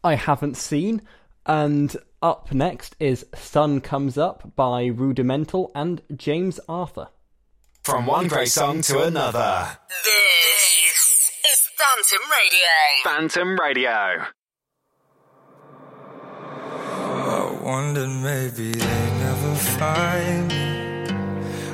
I 0.01 0.15
haven't 0.15 0.55
seen. 0.55 1.01
And 1.45 1.93
up 2.21 2.53
next 2.53 2.95
is 3.01 3.25
Sun 3.35 3.81
Comes 3.81 4.17
Up 4.17 4.55
by 4.55 4.85
Rudimental 4.85 5.73
and 5.75 6.01
James 6.15 6.57
Arthur. 6.69 7.09
From 7.83 8.05
one 8.05 8.29
great 8.29 8.47
song 8.47 8.81
to 8.83 9.03
another. 9.03 9.77
This 10.05 11.31
is 11.45 11.69
Phantom 11.75 12.31
Radio. 12.31 12.69
Phantom 13.03 13.59
Radio. 13.59 14.25
I 16.93 17.59
wonder 17.61 18.07
maybe 18.07 18.71
they 18.71 19.19
never 19.19 19.53
find 19.55 20.56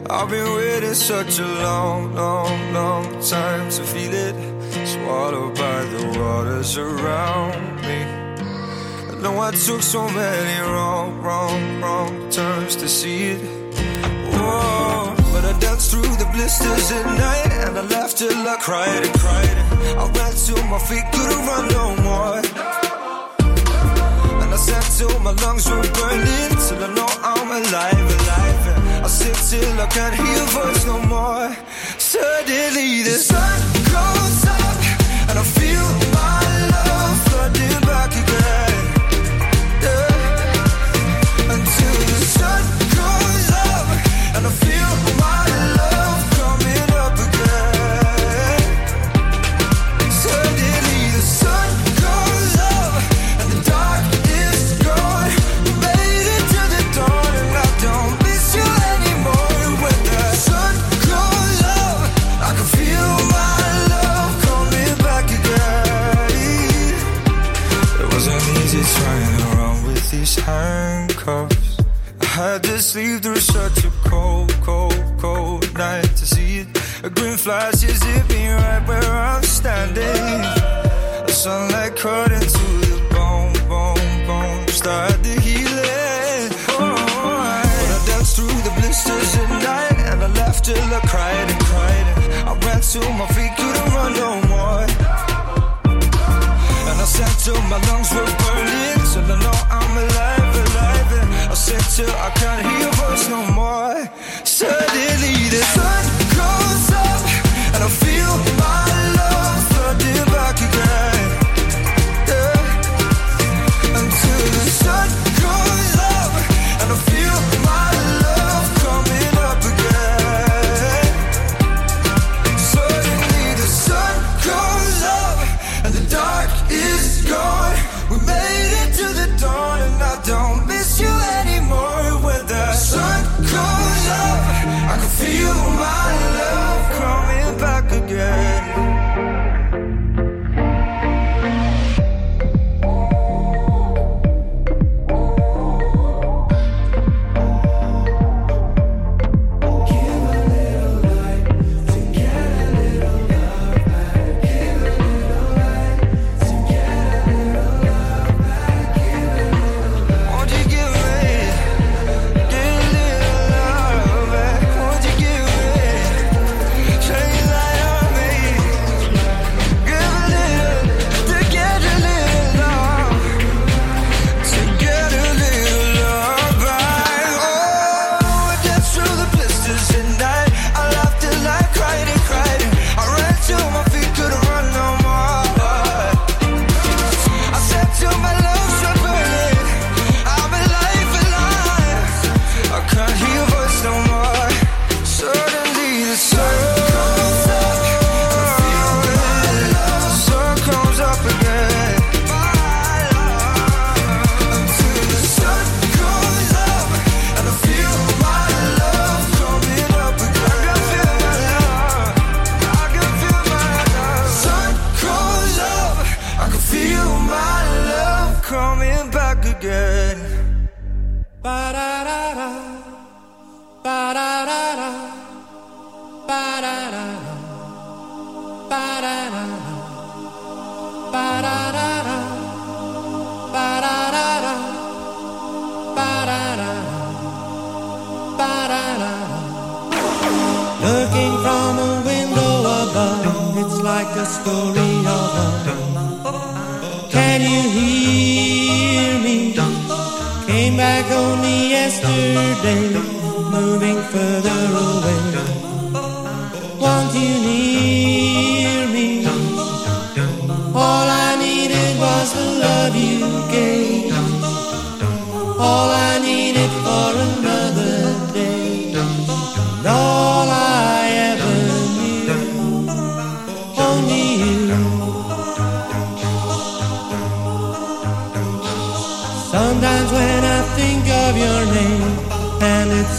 I've 0.09 0.29
been 0.29 0.55
waiting 0.55 0.93
such 0.93 1.39
a 1.39 1.45
long, 1.45 2.13
long, 2.13 2.73
long 2.73 3.05
time 3.21 3.69
to 3.69 3.83
feel 3.83 4.13
it. 4.13 4.35
Swallowed 4.85 5.55
by 5.55 5.85
the 5.85 6.19
waters 6.19 6.77
around 6.77 7.81
me. 7.81 8.03
I 9.11 9.15
know 9.21 9.39
I 9.39 9.51
took 9.51 9.81
so 9.81 10.07
many 10.09 10.59
wrong, 10.59 11.21
wrong, 11.21 11.81
wrong 11.81 12.29
turns 12.29 12.75
to 12.77 12.89
see 12.89 13.31
it. 13.31 13.41
Whoa, 14.33 15.15
but 15.31 15.45
I 15.45 15.57
danced 15.59 15.91
through 15.91 16.15
the 16.17 16.29
blisters 16.33 16.91
at 16.91 17.05
night 17.05 17.51
and 17.65 17.77
I 17.77 17.81
laughed 17.83 18.17
till 18.17 18.47
I 18.47 18.57
cried 18.57 19.05
and 19.05 19.19
cried. 19.19 19.57
I 19.97 20.11
ran 20.17 20.33
till 20.35 20.63
my 20.67 20.79
feet 20.79 21.05
couldn't 21.13 21.45
run 21.47 21.67
no 21.69 21.95
more. 22.03 22.41
And 24.41 24.53
I 24.53 24.57
sat 24.57 24.83
till 24.97 25.17
my 25.21 25.31
lungs 25.31 25.69
were 25.69 25.81
burning 25.95 26.57
till 26.67 26.83
I 26.83 26.93
know 26.93 27.07
I'm 27.23 27.51
alive, 27.51 28.21
alive. 28.21 28.42
I 29.03 29.07
sit 29.07 29.35
till 29.49 29.81
I 29.81 29.85
can't 29.87 30.15
hear 30.15 30.25
your 30.25 30.45
voice 30.47 30.85
no 30.85 30.97
more. 31.07 31.53
Suddenly 31.97 33.03
the 33.03 33.17
sun 33.29 33.59
goes 33.91 34.45
up 34.45 35.29
and 35.29 35.39
I 35.39 35.43
feel. 35.43 36.02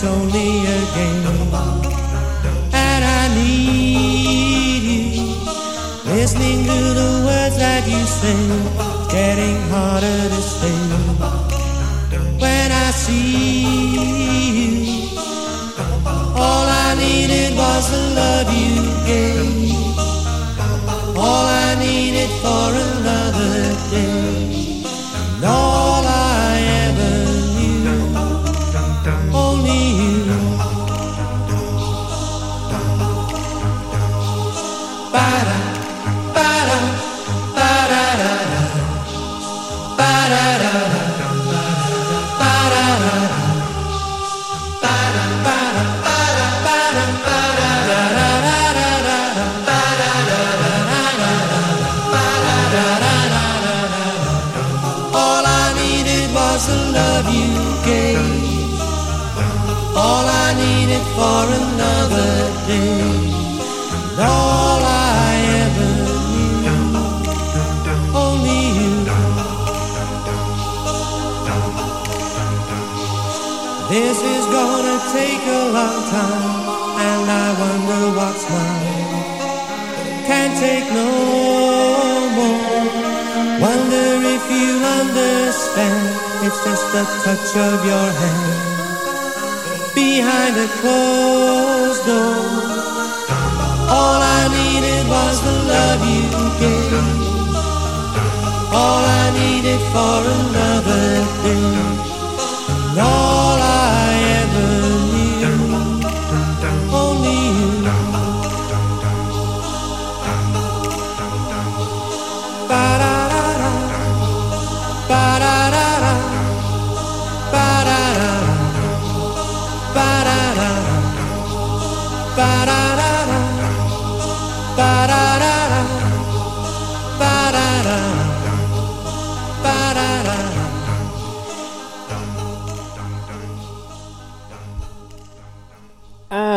It's 0.04 0.12
only 0.12 0.66
a 0.66 0.80
game, 0.94 1.24
and 2.72 3.04
I 3.04 3.34
need 3.34 4.82
you, 4.82 5.34
listening 6.12 6.64
to 6.64 6.78
the 7.00 7.22
words 7.24 7.56
that 7.56 7.88
you 7.88 8.04
sing, 8.04 8.48
getting 9.08 9.56
harder 9.70 10.28
to 10.28 10.42
say. 10.42 10.83
This 62.64 62.72
is 74.18 74.46
gonna 74.46 74.98
take 75.12 75.46
a 75.46 75.68
long 75.76 76.08
time. 76.08 76.64
And 77.08 77.30
I 77.30 77.52
wonder 77.60 78.02
what's 78.16 78.44
mine. 78.48 79.24
Can't 80.26 80.56
take 80.58 80.90
no 80.90 81.10
more. 82.38 82.80
Wonder 83.60 84.22
if 84.34 84.44
you 84.50 84.82
understand. 85.00 86.08
It's 86.46 86.60
just 86.64 86.86
the 86.92 87.04
touch 87.24 87.56
of 87.56 87.84
your 87.84 88.10
hand 88.20 88.83
behind 90.24 90.56
a 90.56 90.68
closed 90.80 92.02
door. 92.06 92.44
All 93.96 94.20
I 94.38 94.42
needed 94.58 95.02
was 95.14 95.36
the 95.46 95.56
love 95.72 96.00
you 96.14 96.24
gave. 96.60 96.92
All 98.80 99.02
I 99.22 99.24
needed 99.40 99.80
for 99.92 100.18
another 100.38 101.06
day. 101.44 101.76
And 102.88 103.33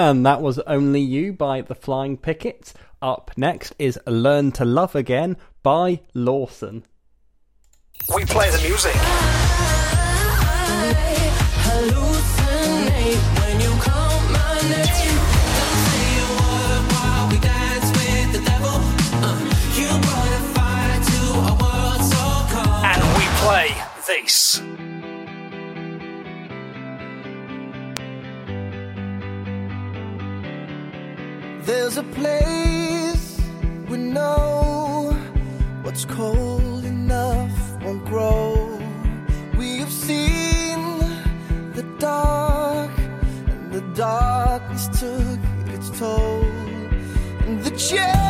And 0.08 0.26
that 0.26 0.42
was 0.42 0.58
Only 0.60 1.02
You 1.02 1.34
by 1.34 1.60
The 1.60 1.76
Flying 1.76 2.16
Pickets. 2.16 2.74
Up 3.02 3.32
next 3.36 3.74
is 3.78 4.00
Learn 4.08 4.54
to 4.54 4.64
Love 4.64 4.96
Again 4.96 5.36
by 5.64 6.00
Lawson. 6.14 6.84
We 8.16 8.24
play 8.24 8.50
the 8.50 8.62
music. 8.62 8.94
hallucinate 11.66 13.20
when 13.42 13.60
you 13.60 13.72
call 13.82 14.08
There's 31.68 31.98
a 31.98 32.04
place 32.04 33.42
we 33.90 33.98
know 33.98 35.12
what's 35.82 36.06
cold 36.06 36.86
enough 36.86 37.52
won't 37.84 38.06
grow. 38.06 38.80
We 39.58 39.80
have 39.80 39.92
seen 39.92 40.80
the 41.74 41.84
dark, 42.00 42.98
and 42.98 43.74
the 43.74 43.82
darkness 43.96 44.88
took 44.98 45.40
its 45.76 45.90
toll. 46.00 46.46
And 47.46 47.62
the 47.62 47.72
journey 47.72 48.27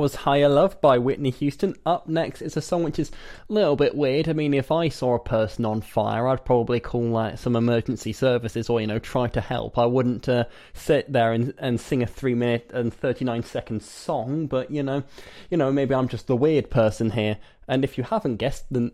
was 0.00 0.14
Higher 0.14 0.48
Love 0.48 0.80
by 0.80 0.96
Whitney 0.96 1.28
Houston. 1.28 1.76
Up 1.84 2.08
next 2.08 2.40
is 2.40 2.56
a 2.56 2.62
song 2.62 2.84
which 2.84 2.98
is 2.98 3.10
a 3.50 3.52
little 3.52 3.76
bit 3.76 3.94
weird. 3.94 4.30
I 4.30 4.32
mean, 4.32 4.54
if 4.54 4.72
I 4.72 4.88
saw 4.88 5.14
a 5.14 5.18
person 5.18 5.66
on 5.66 5.82
fire, 5.82 6.26
I'd 6.26 6.46
probably 6.46 6.80
call 6.80 7.02
like 7.02 7.36
some 7.36 7.54
emergency 7.54 8.14
services 8.14 8.70
or, 8.70 8.80
you 8.80 8.86
know, 8.86 8.98
try 8.98 9.26
to 9.28 9.42
help. 9.42 9.76
I 9.76 9.84
wouldn't 9.84 10.26
uh, 10.26 10.44
sit 10.72 11.12
there 11.12 11.34
and, 11.34 11.52
and 11.58 11.78
sing 11.78 12.02
a 12.02 12.06
3 12.06 12.34
minute 12.34 12.70
and 12.72 12.94
39 12.94 13.42
second 13.42 13.82
song, 13.82 14.46
but, 14.46 14.70
you 14.70 14.82
know, 14.82 15.02
you 15.50 15.58
know, 15.58 15.70
maybe 15.70 15.94
I'm 15.94 16.08
just 16.08 16.28
the 16.28 16.36
weird 16.36 16.70
person 16.70 17.10
here. 17.10 17.36
And 17.68 17.84
if 17.84 17.98
you 17.98 18.04
haven't 18.04 18.36
guessed, 18.36 18.64
then 18.70 18.92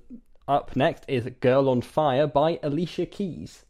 up 0.49 0.75
next 0.75 1.05
is 1.07 1.29
Girl 1.39 1.69
on 1.69 1.83
Fire 1.83 2.27
by 2.27 2.59
Alicia 2.65 3.07
Keys. 3.07 3.65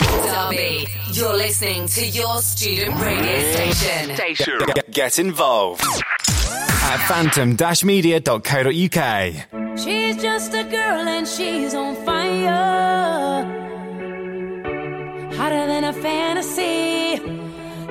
Derby, 0.00 0.86
you're 1.12 1.36
listening 1.36 1.86
to 1.88 2.06
your 2.06 2.40
student 2.42 2.94
radio 3.00 3.52
station. 3.52 4.16
Get, 4.74 4.90
get 4.90 5.18
involved 5.18 5.82
at 5.82 6.98
phantom-media.co.uk. 7.08 9.78
She's 9.78 10.16
just 10.22 10.52
a 10.54 10.64
girl 10.64 11.08
and 11.08 11.26
she's 11.28 11.74
on 11.74 11.94
fire. 12.04 13.44
Hotter 15.36 15.66
than 15.66 15.84
a 15.84 15.92
fantasy. 15.92 17.20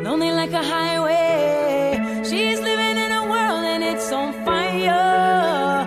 Lonely 0.02 0.32
like 0.32 0.52
a 0.52 0.64
highway. 0.64 2.00
She's 2.24 2.60
living 2.60 2.98
in 2.98 3.12
a 3.12 3.22
world 3.24 3.64
and 3.66 3.84
it's 3.84 4.12
on 4.12 4.34
fire. 4.46 5.86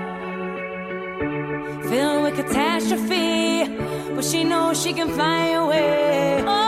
Filled 1.88 2.22
with 2.22 2.36
catastrophe. 2.36 3.41
But 4.14 4.24
she 4.24 4.44
knows 4.44 4.82
she 4.82 4.93
can 4.93 5.09
fly 5.14 5.48
away. 5.48 6.44
Oh, 6.47 6.61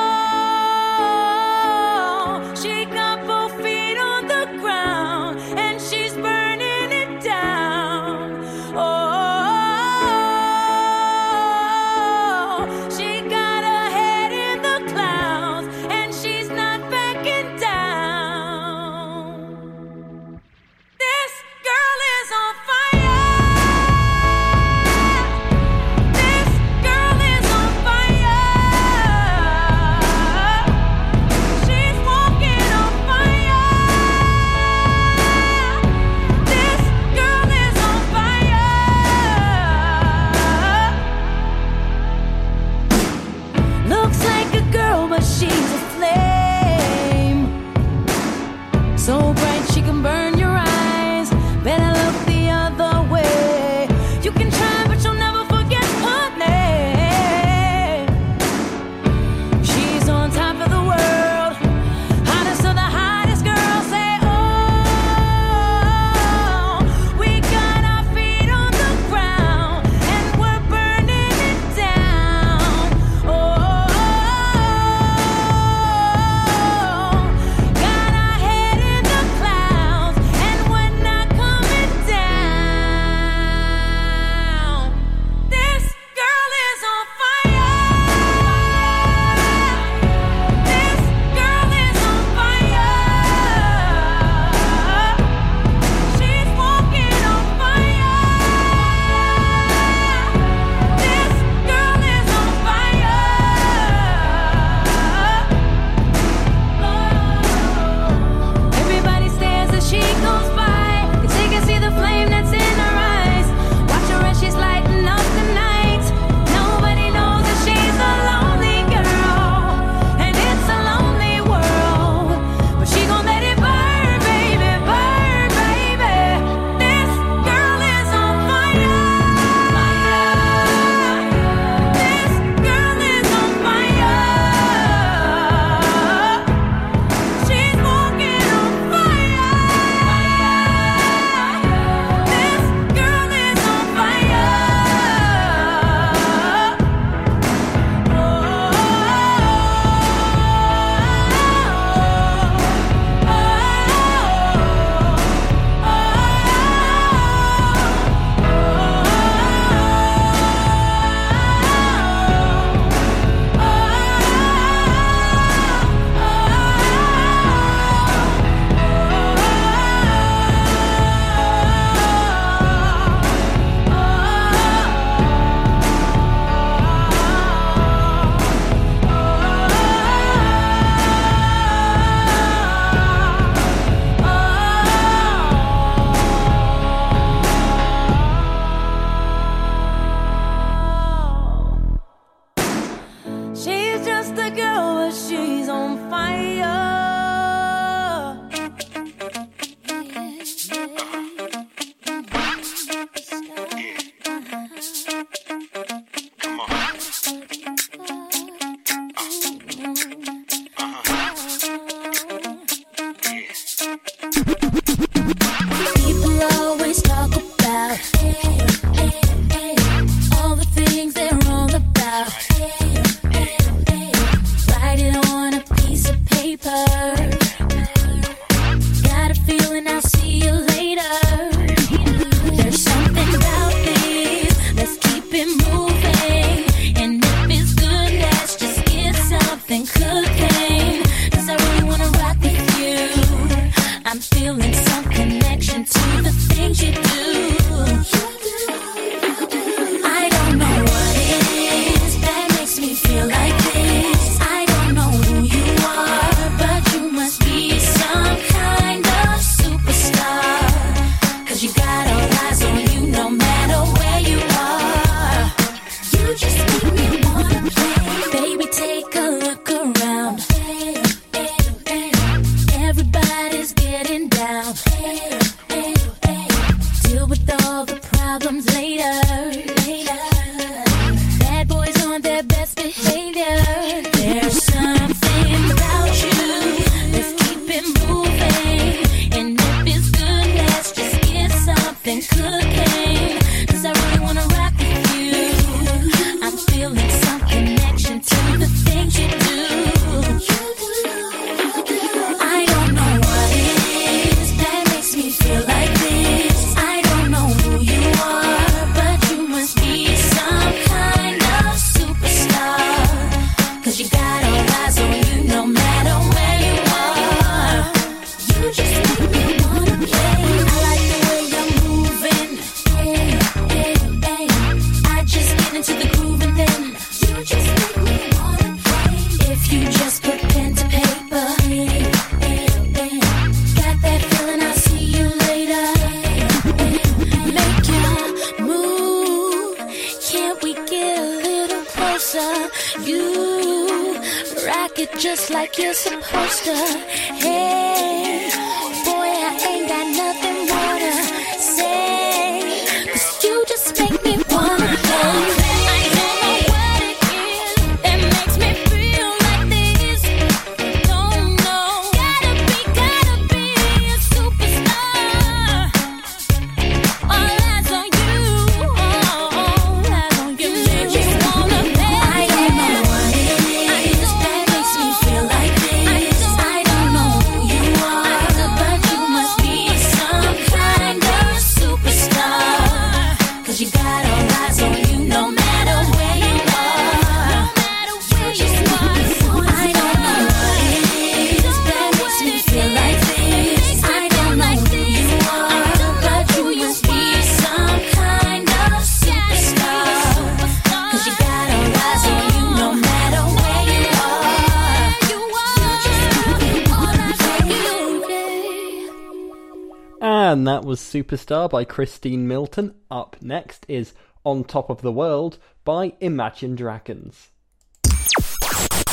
Superstar 411.15 411.71
by 411.71 411.85
Christine 411.85 412.49
Milton. 412.49 412.93
Up 413.09 413.37
next 413.41 413.87
is 413.87 414.15
On 414.43 414.65
Top 414.65 414.91
of 414.91 415.01
the 415.01 415.13
World 415.13 415.59
by 415.85 416.15
Imagine 416.19 416.75
Dragons. 416.75 417.51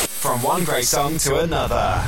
From 0.08 0.42
one 0.42 0.64
great 0.64 0.86
song 0.86 1.20
to 1.20 1.42
another. 1.42 2.04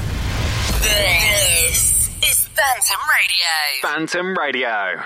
This 0.82 2.10
is 2.28 2.48
Phantom 2.48 3.02
Radio. 3.20 3.82
Phantom 3.84 4.36
Radio. 4.36 5.04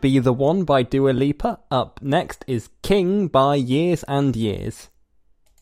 Be 0.00 0.18
the 0.18 0.32
One 0.32 0.64
by 0.64 0.82
Dua 0.82 1.10
Lipa. 1.10 1.58
Up 1.70 2.00
next 2.02 2.44
is 2.46 2.70
King 2.82 3.28
by 3.28 3.56
Years 3.56 4.02
and 4.08 4.34
Years. 4.36 4.88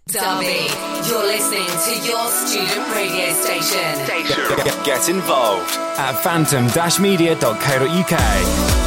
Derby, 0.07 0.69
you're 1.09 1.25
listening 1.25 1.67
to 1.67 1.95
your 2.07 2.29
student 2.29 2.95
radio 2.95 3.33
station. 3.33 4.07
Get, 4.65 4.85
get 4.85 5.09
involved 5.09 5.71
at 5.99 6.13
phantom-media.co.uk. 6.23 8.84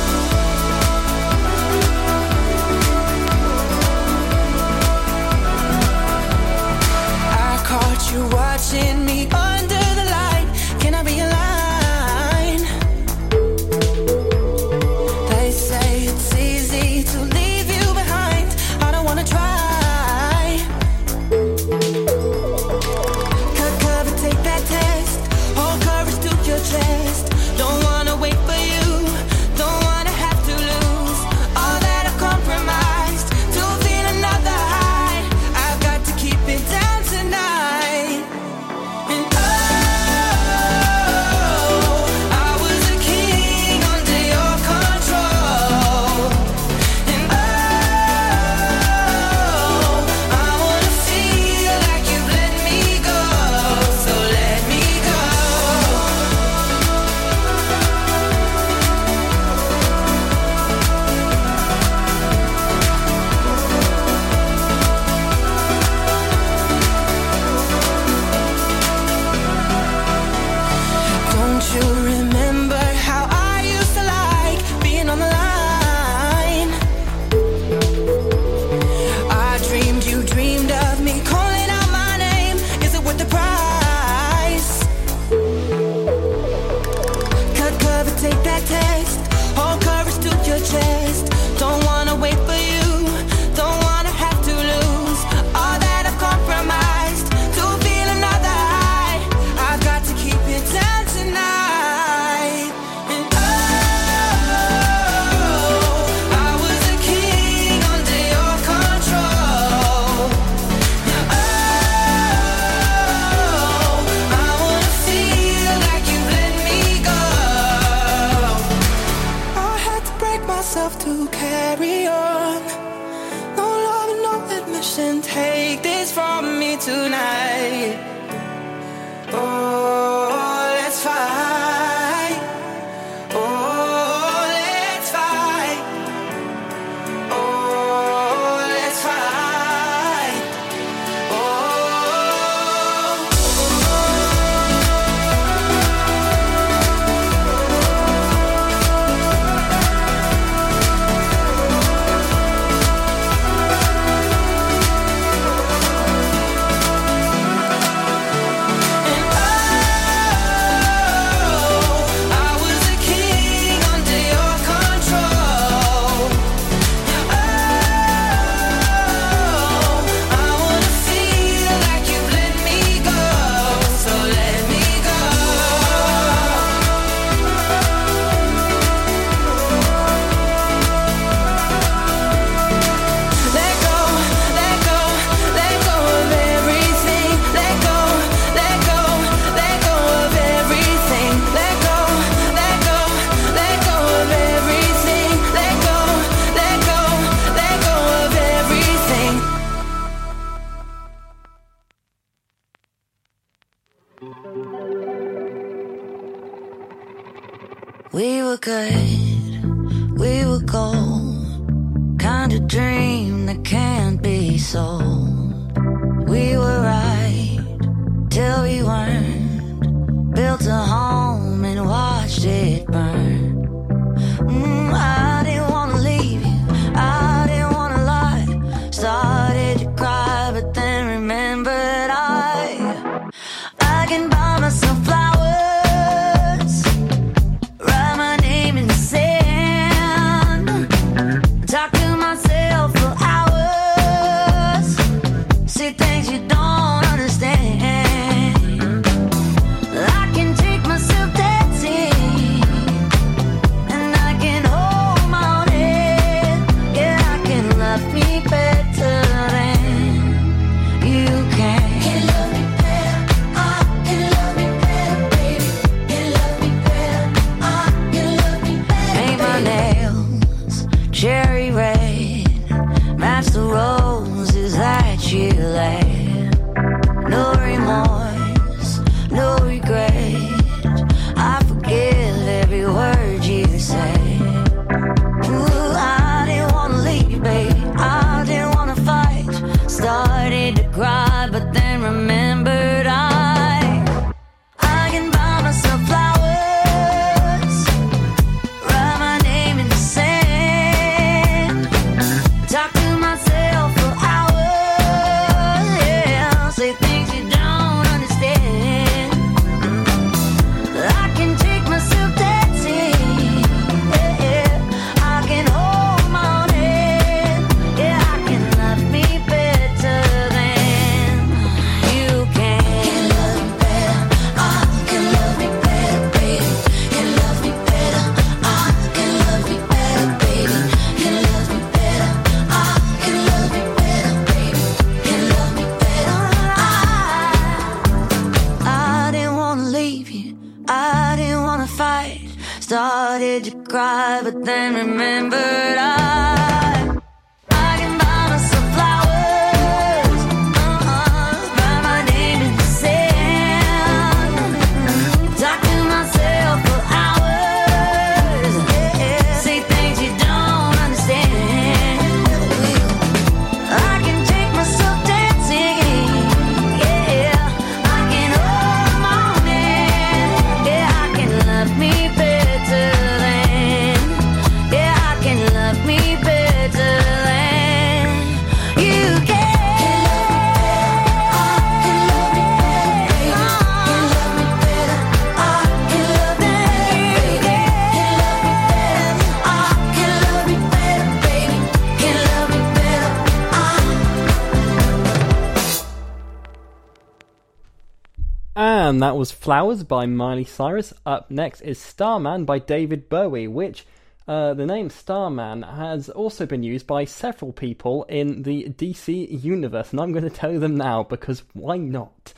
that 399.28 399.36
was 399.36 399.52
Flowers 399.52 400.04
by 400.04 400.26
Miley 400.26 400.64
Cyrus. 400.64 401.14
Up 401.26 401.52
next 401.52 401.82
is 401.82 402.00
Starman 402.00 402.64
by 402.64 402.80
David 402.80 403.28
Bowie, 403.28 403.68
which 403.68 404.06
uh, 404.48 404.74
the 404.74 404.86
name 404.86 405.10
Starman 405.10 405.82
has 405.82 406.30
also 406.30 406.66
been 406.66 406.82
used 406.82 407.06
by 407.06 407.26
several 407.26 407.74
people 407.74 408.24
in 408.30 408.64
the 408.64 408.86
DC 408.86 409.62
universe, 409.62 410.12
and 410.12 410.22
I'm 410.22 410.32
going 410.32 410.46
to 410.46 410.50
tell 410.50 410.72
you 410.72 410.80
them 410.80 410.96
now 410.96 411.24
because 411.24 411.64
why 411.74 411.98
not? 411.98 412.54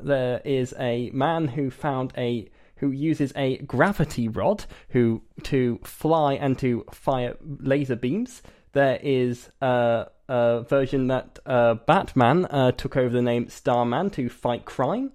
There 0.00 0.42
is 0.44 0.74
a 0.80 1.10
man 1.10 1.46
who 1.46 1.70
found 1.70 2.12
a 2.18 2.50
who 2.78 2.90
uses 2.90 3.32
a 3.36 3.58
gravity 3.58 4.26
rod 4.26 4.64
who 4.88 5.22
to 5.44 5.78
fly 5.84 6.32
and 6.32 6.58
to 6.58 6.86
fire 6.90 7.36
laser 7.40 7.94
beams. 7.94 8.42
There 8.72 8.98
is 9.00 9.48
a, 9.60 10.06
a 10.28 10.62
version 10.68 11.06
that 11.06 11.38
uh, 11.46 11.74
Batman 11.74 12.46
uh, 12.46 12.72
took 12.72 12.96
over 12.96 13.10
the 13.10 13.22
name 13.22 13.48
Starman 13.48 14.10
to 14.10 14.28
fight 14.28 14.64
crime. 14.64 15.12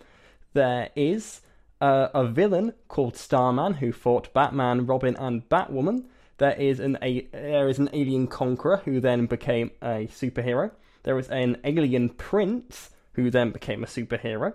There 0.55 0.89
is 0.95 1.41
uh, 1.81 2.07
a 2.13 2.25
villain 2.25 2.73
called 2.87 3.17
Starman 3.17 3.73
who 3.73 3.91
fought 3.91 4.33
Batman, 4.33 4.85
Robin, 4.85 5.13
and 5.17 5.47
Batwoman. 5.49 6.05
There 6.37 6.53
is 6.53 6.79
an 6.79 6.97
a- 7.01 7.27
there 7.33 7.67
is 7.67 7.77
an 7.77 7.89
alien 7.91 8.27
conqueror 8.27 8.77
who 8.85 9.01
then 9.01 9.25
became 9.25 9.71
a 9.81 10.07
superhero. 10.07 10.71
There 11.03 11.19
is 11.19 11.27
an 11.27 11.57
alien 11.65 12.07
prince 12.07 12.91
who 13.15 13.29
then 13.29 13.51
became 13.51 13.83
a 13.83 13.87
superhero. 13.87 14.53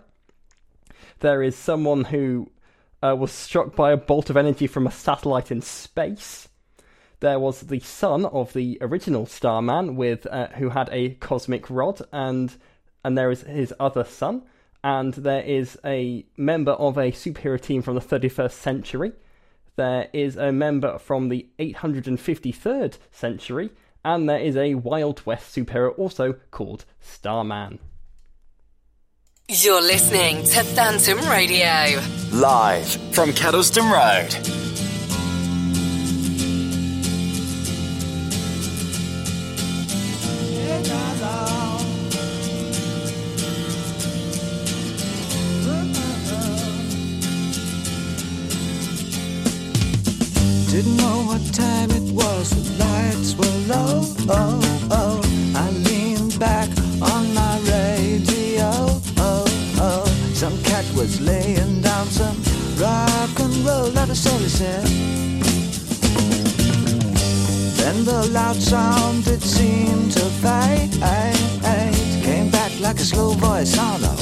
There 1.19 1.43
is 1.43 1.55
someone 1.55 2.05
who 2.05 2.51
uh, 3.03 3.15
was 3.19 3.31
struck 3.31 3.77
by 3.77 3.93
a 3.93 3.99
bolt 3.99 4.31
of 4.31 4.39
energy 4.39 4.67
from 4.67 4.87
a 4.87 4.91
satellite 4.91 5.51
in 5.51 5.61
space. 5.61 6.49
There 7.21 7.39
was 7.39 7.61
the 7.61 7.81
son 7.81 8.25
of 8.25 8.55
the 8.55 8.79
original 8.81 9.27
Starman, 9.27 9.97
with 9.97 10.27
uh, 10.27 10.47
who 10.57 10.71
had 10.71 10.89
a 10.93 11.11
cosmic 11.17 11.69
rod, 11.69 12.01
and 12.11 12.57
and 13.05 13.19
there 13.19 13.31
is 13.31 13.43
his 13.43 13.75
other 13.79 14.05
son, 14.05 14.45
and 14.83 15.15
there 15.15 15.43
is 15.43 15.79
a 15.85 16.25
member 16.37 16.73
of 16.73 16.97
a 16.97 17.13
superhero 17.13 17.61
team 17.61 17.83
from 17.83 17.95
the 17.95 18.01
31st 18.01 18.53
century. 18.53 19.13
There 19.77 20.09
is 20.13 20.37
a 20.37 20.53
member 20.53 20.99
from 20.99 21.29
the 21.29 21.49
853rd 21.59 22.99
century, 23.11 23.71
and 24.05 24.29
there 24.29 24.39
is 24.39 24.57
a 24.57 24.75
Wild 24.75 25.25
West 25.27 25.55
superhero 25.55 25.99
also 25.99 26.35
called 26.51 26.85
Starman. 27.01 27.79
You're 29.49 29.83
listening 29.83 30.45
to 30.45 30.63
Phantom 30.63 31.19
Radio. 31.29 32.01
Live 32.33 32.89
from 33.13 33.31
Kedleston 33.31 33.91
Road. 33.91 35.00
Loud 68.31 68.57
sound 68.57 69.27
it 69.27 69.43
seemed 69.43 70.13
to 70.13 70.25
fade. 70.43 70.93
Came 72.23 72.51
back 72.51 72.73
like 72.81 72.97
a 72.97 73.05
slow 73.05 73.33
voice 73.33 73.77
on 73.79 74.05
a 74.05 74.20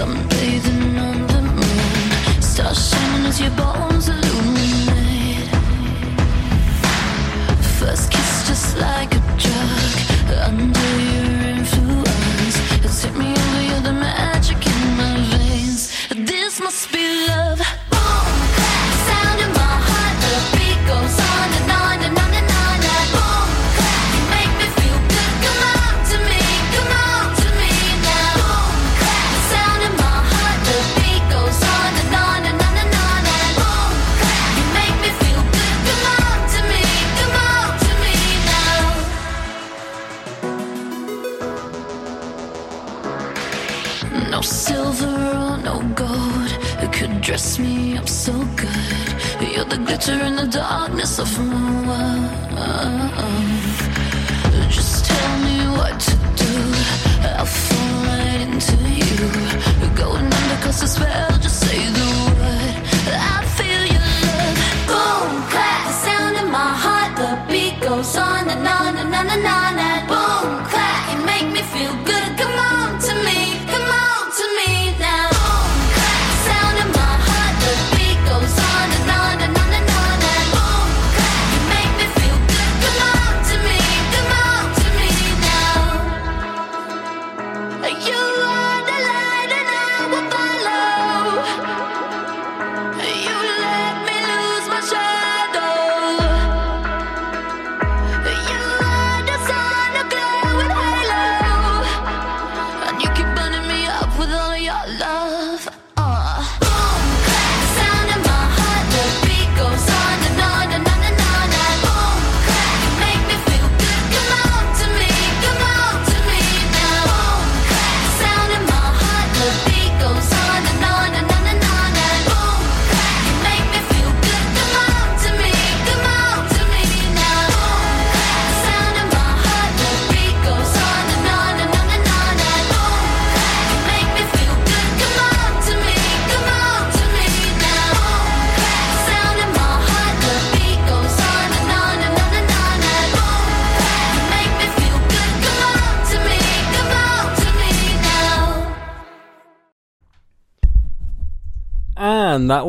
on 0.00 0.14
the 0.28 0.81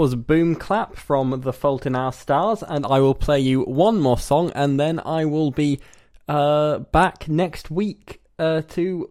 was 0.03 0.15
Boom 0.15 0.53
Clap 0.53 0.97
from 0.97 1.39
The 1.43 1.53
Fault 1.53 1.85
in 1.85 1.95
Our 1.95 2.11
Stars. 2.11 2.61
And 2.61 2.85
I 2.85 2.99
will 2.99 3.15
play 3.15 3.39
you 3.39 3.61
one 3.61 4.01
more 4.01 4.17
song 4.17 4.51
and 4.53 4.77
then 4.77 4.99
I 4.99 5.23
will 5.23 5.49
be 5.49 5.79
uh, 6.27 6.79
back 6.79 7.29
next 7.29 7.71
week 7.71 8.21
uh, 8.37 8.63
to 8.71 9.09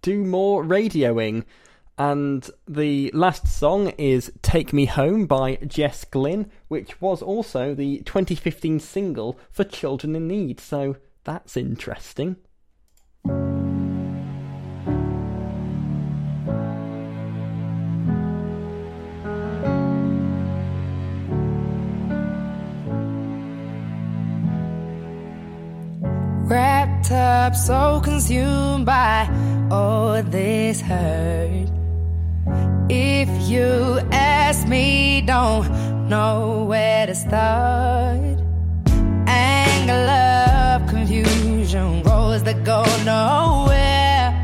do 0.00 0.24
more 0.24 0.62
radioing. 0.62 1.42
And 1.98 2.48
the 2.68 3.10
last 3.12 3.48
song 3.48 3.88
is 3.98 4.30
Take 4.42 4.72
Me 4.72 4.84
Home 4.84 5.26
by 5.26 5.56
Jess 5.66 6.04
Glynne, 6.04 6.52
which 6.68 7.00
was 7.00 7.20
also 7.20 7.74
the 7.74 7.98
2015 8.04 8.78
single 8.78 9.40
for 9.50 9.64
Children 9.64 10.14
in 10.14 10.28
Need. 10.28 10.60
So 10.60 10.98
that's 11.24 11.56
interesting. 11.56 12.36
Wrapped 26.46 27.10
up, 27.10 27.54
so 27.54 28.02
consumed 28.04 28.84
by 28.84 29.28
all 29.70 30.22
this 30.22 30.80
hurt. 30.80 31.68
If 32.90 33.30
you 33.48 33.98
ask 34.12 34.68
me, 34.68 35.22
don't 35.22 36.08
know 36.08 36.64
where 36.68 37.06
to 37.06 37.14
start. 37.14 38.38
Anger, 39.26 40.04
love, 40.06 40.86
confusion, 40.86 42.02
roads 42.02 42.42
that 42.42 42.62
go 42.62 42.82
nowhere. 43.04 44.42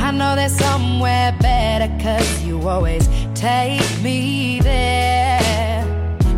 I 0.00 0.10
know 0.10 0.34
there's 0.34 0.56
somewhere 0.58 1.32
better, 1.40 1.88
cause 2.02 2.42
you 2.42 2.68
always 2.68 3.08
take 3.36 4.02
me 4.02 4.58
there. 4.60 5.84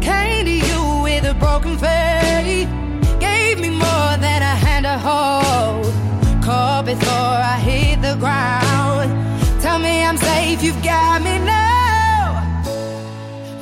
Came 0.03 0.45
to 0.45 0.53
you 0.53 1.03
with 1.03 1.25
a 1.25 1.35
broken 1.35 1.79
faith, 1.79 2.69
I'm 10.61 10.67
you've 10.67 10.83
got 10.83 11.23
me 11.23 11.39
now. 11.39 12.63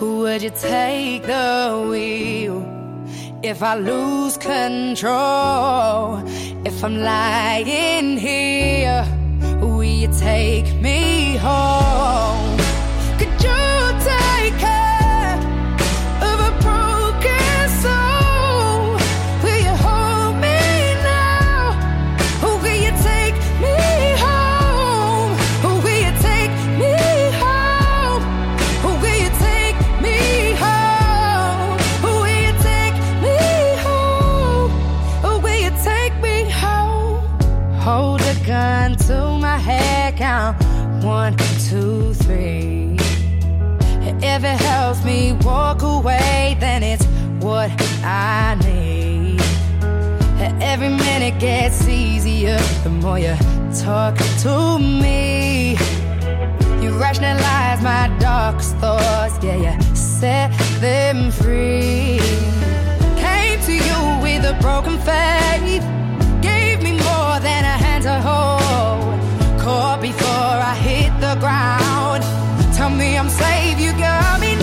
Would 0.01 0.43
you 0.43 0.51
take 0.51 1.23
the 1.23 1.87
wheel 1.89 2.59
if 3.41 3.62
I 3.62 3.77
lose 3.77 4.37
control? 4.37 6.20
If 6.66 6.83
I'm 6.83 6.99
lying 6.99 8.16
here, 8.19 9.07
will 9.61 9.85
you 9.85 10.09
take 10.19 10.75
me 10.81 11.37
home? 11.37 12.38
Two, 41.69 42.15
three. 42.15 42.97
If 44.23 44.43
it 44.43 44.61
helps 44.61 45.05
me 45.05 45.35
walk 45.43 45.82
away, 45.82 46.57
then 46.59 46.82
it's 46.82 47.05
what 47.45 47.70
I 48.03 48.57
need. 48.65 49.40
Every 50.62 50.89
minute 50.89 51.39
gets 51.39 51.86
easier 51.86 52.59
the 52.85 52.89
more 52.89 53.19
you 53.19 53.36
talk 53.85 54.16
to 54.45 54.78
me. 54.78 55.73
You 56.82 56.90
rationalize 56.99 57.82
my 57.82 58.16
darkest 58.19 58.77
thoughts, 58.77 59.39
yeah, 59.43 59.57
you 59.57 59.97
set 59.97 60.51
them 60.81 61.31
free. 61.31 62.19
Came 63.19 63.61
to 63.69 63.74
you 63.74 64.23
with 64.23 64.43
a 64.45 64.57
broken 64.62 64.97
faith, 65.01 65.85
gave 66.40 66.82
me 66.82 66.93
more 66.93 67.39
than 67.40 67.65
a 67.65 67.77
hand 67.85 68.05
to 68.05 68.20
hold. 68.20 68.57
Before 70.01 70.57
I 70.73 70.75
hit 70.77 71.12
the 71.20 71.35
ground. 71.41 72.23
Tell 72.77 72.91
me 72.91 73.19
I'm 73.19 73.29
safe, 73.29 73.81
you 73.81 73.93
got 73.99 74.41
me 74.41 74.57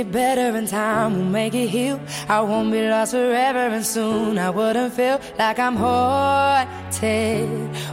it 0.00 0.10
better 0.10 0.56
and 0.56 0.66
time 0.66 1.14
will 1.16 1.30
make 1.40 1.54
it 1.54 1.68
heal. 1.68 2.00
I 2.28 2.40
won't 2.40 2.72
be 2.72 2.88
lost 2.88 3.12
forever 3.12 3.64
and 3.76 3.84
soon 3.84 4.38
I 4.38 4.48
wouldn't 4.48 4.94
feel 4.94 5.20
like 5.38 5.58
I'm 5.58 5.76
haunted 5.76 7.48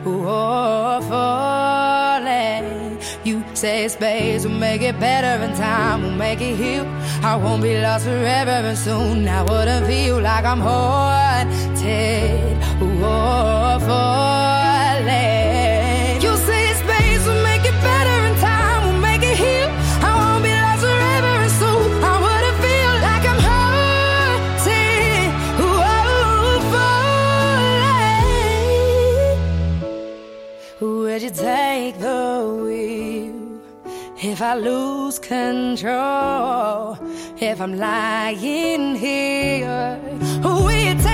or 0.06 0.26
oh, 0.26 1.02
falling. 1.10 3.00
You 3.26 3.44
say 3.54 3.88
space 3.90 4.46
will 4.46 4.60
make 4.68 4.82
it 4.82 4.98
better 5.00 5.44
and 5.46 5.56
time 5.56 6.04
will 6.04 6.18
make 6.26 6.40
it 6.40 6.56
heal. 6.56 6.86
I 7.32 7.36
won't 7.36 7.62
be 7.62 7.80
lost 7.82 8.06
forever 8.06 8.58
and 8.70 8.78
soon 8.78 9.28
I 9.28 9.42
wouldn't 9.44 9.86
feel 9.86 10.22
like 10.22 10.46
I'm 10.46 10.62
haunted 10.62 12.58
or 12.82 13.06
oh, 13.06 13.80
falling. 13.86 14.57
Would 31.18 31.24
you 31.24 31.32
take 31.32 31.98
the 31.98 32.62
wheel 32.64 33.60
if 34.22 34.40
I 34.40 34.54
lose 34.54 35.18
control? 35.18 36.96
If 37.40 37.60
I'm 37.60 37.76
lying 37.76 38.96
here, 38.96 40.00
will 40.44 41.07